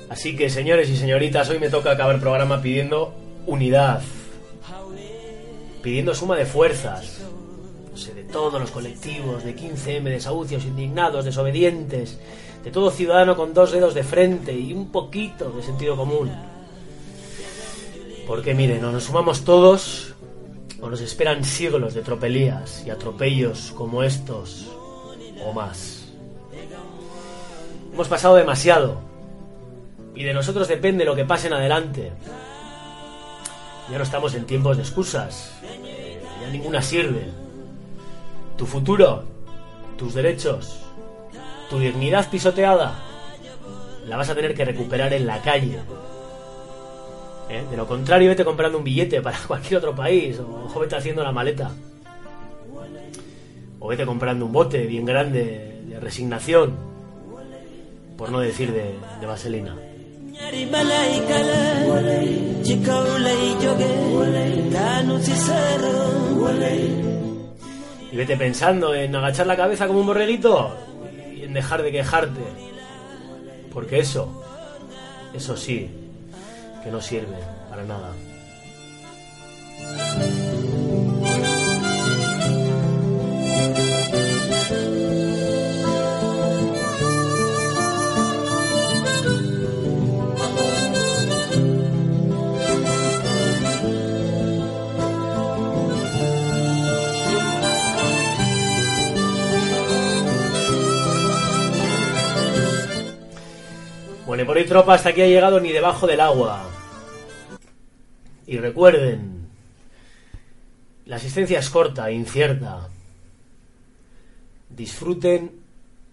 [0.10, 4.02] Así que, señores y señoritas, hoy me toca acabar el programa pidiendo unidad,
[5.82, 7.22] pidiendo suma de fuerzas,
[7.92, 12.20] no sé, de todos los colectivos, de 15M, desahucios, indignados, desobedientes,
[12.64, 16.32] de todo ciudadano con dos dedos de frente y un poquito de sentido común.
[18.26, 20.16] Porque miren, o nos sumamos todos,
[20.82, 24.68] o nos esperan siglos de tropelías y atropellos como estos,
[25.46, 26.08] o más.
[27.94, 29.00] Hemos pasado demasiado,
[30.16, 32.12] y de nosotros depende lo que pase en adelante.
[33.90, 35.54] Ya no estamos en tiempos de excusas,
[36.42, 37.26] ya ninguna sirve.
[38.58, 39.24] Tu futuro,
[39.98, 40.80] tus derechos,
[41.70, 42.96] tu dignidad pisoteada,
[44.08, 45.80] la vas a tener que recuperar en la calle.
[47.50, 47.64] ¿Eh?
[47.70, 51.32] De lo contrario, vete comprando un billete para cualquier otro país, o vete haciendo la
[51.32, 51.72] maleta.
[53.80, 56.76] O vete comprando un bote bien grande de resignación,
[58.18, 59.76] por no decir de, de vaselina.
[68.12, 70.76] Y vete pensando en agachar la cabeza como un borreguito
[71.36, 72.42] y en dejar de quejarte.
[73.74, 74.44] Porque eso,
[75.34, 75.90] eso sí,
[76.84, 77.38] que no sirve
[77.70, 78.12] para nada.
[104.44, 106.70] Bueno, y tropa hasta aquí ha llegado ni debajo del agua.
[108.46, 109.48] Y recuerden,
[111.06, 112.90] la asistencia es corta, incierta.
[114.70, 115.62] Disfruten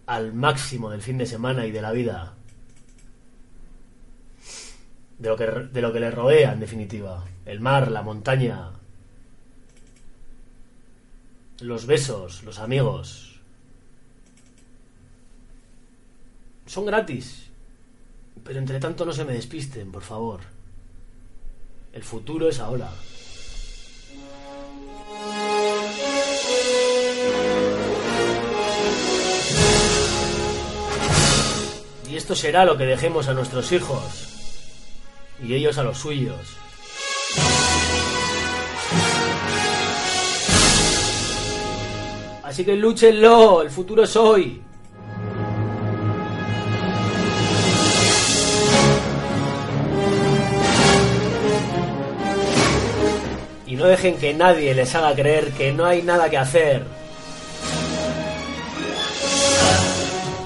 [0.07, 2.35] al máximo del fin de semana y de la vida.
[5.19, 7.25] De lo que, de lo que les rodea, en definitiva.
[7.45, 8.71] El mar, la montaña.
[11.59, 13.41] Los besos, los amigos.
[16.67, 17.52] Son gratis.
[18.45, 20.41] Pero entre tanto no se me despisten, por favor.
[21.93, 22.91] El futuro es ahora.
[32.11, 34.03] Y esto será lo que dejemos a nuestros hijos.
[35.43, 36.57] Y ellos a los suyos.
[42.43, 44.63] Así que lúchenlo, el futuro es hoy.
[53.73, 56.83] Y no dejen que nadie les haga creer que no hay nada que hacer.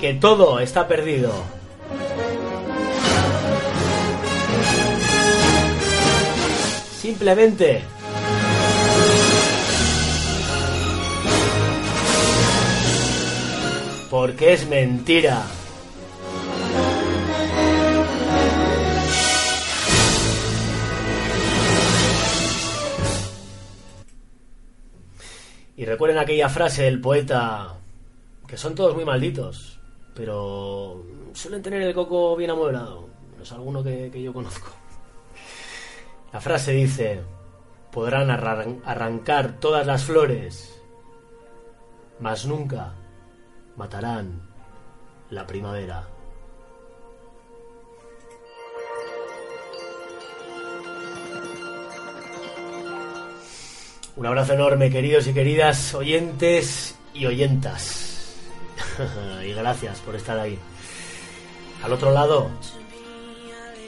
[0.01, 1.33] Que todo está perdido.
[7.01, 7.83] Simplemente
[14.09, 15.43] porque es mentira.
[25.77, 27.75] Y recuerden aquella frase del poeta,
[28.47, 29.79] que son todos muy malditos,
[30.15, 31.05] pero
[31.35, 33.09] suelen tener el coco bien amueblado.
[33.43, 34.69] Es alguno que, que yo conozco.
[36.33, 37.21] La frase dice,
[37.93, 40.81] podrán arran- arrancar todas las flores,
[42.21, 42.95] mas nunca
[43.77, 44.41] matarán
[45.31, 46.09] la primavera.
[54.17, 58.35] Un abrazo enorme, queridos y queridas oyentes y oyentas.
[59.47, 60.59] y gracias por estar ahí.
[61.83, 62.49] Al otro lado,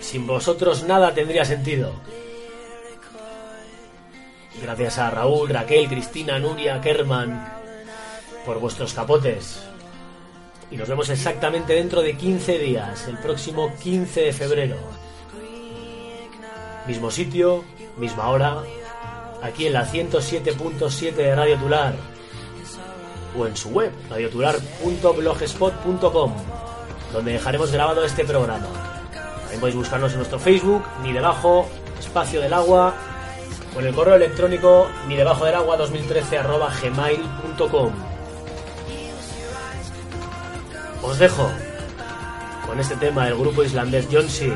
[0.03, 1.95] sin vosotros nada tendría sentido.
[4.61, 7.51] Gracias a Raúl, Raquel, Cristina, Nuria, Kerman,
[8.45, 9.63] por vuestros capotes.
[10.71, 14.77] Y nos vemos exactamente dentro de 15 días, el próximo 15 de febrero.
[16.87, 17.65] Mismo sitio,
[17.97, 18.63] misma hora,
[19.43, 21.95] aquí en la 107.7 de Radio Tular
[23.37, 26.33] o en su web, radiotular.blogspot.com,
[27.13, 28.67] donde dejaremos grabado este programa.
[29.41, 32.95] También podéis buscarnos en nuestro Facebook, ni debajo, espacio del agua,
[33.77, 37.93] o en el correo electrónico, ni debajo del agua 2013 arroba gmail.com.
[41.03, 41.51] Os dejo
[42.67, 44.53] con este tema del grupo islandés Jonsi,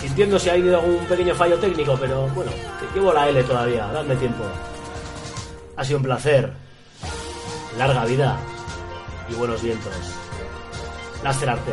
[0.00, 2.50] sintiendo si ha habido algún pequeño fallo técnico, pero bueno,
[2.80, 4.44] que llevo la L todavía, dadme tiempo.
[5.76, 6.52] Ha sido un placer.
[7.76, 8.38] Larga vida
[9.30, 9.92] y buenos vientos.
[11.22, 11.72] Láser Arte.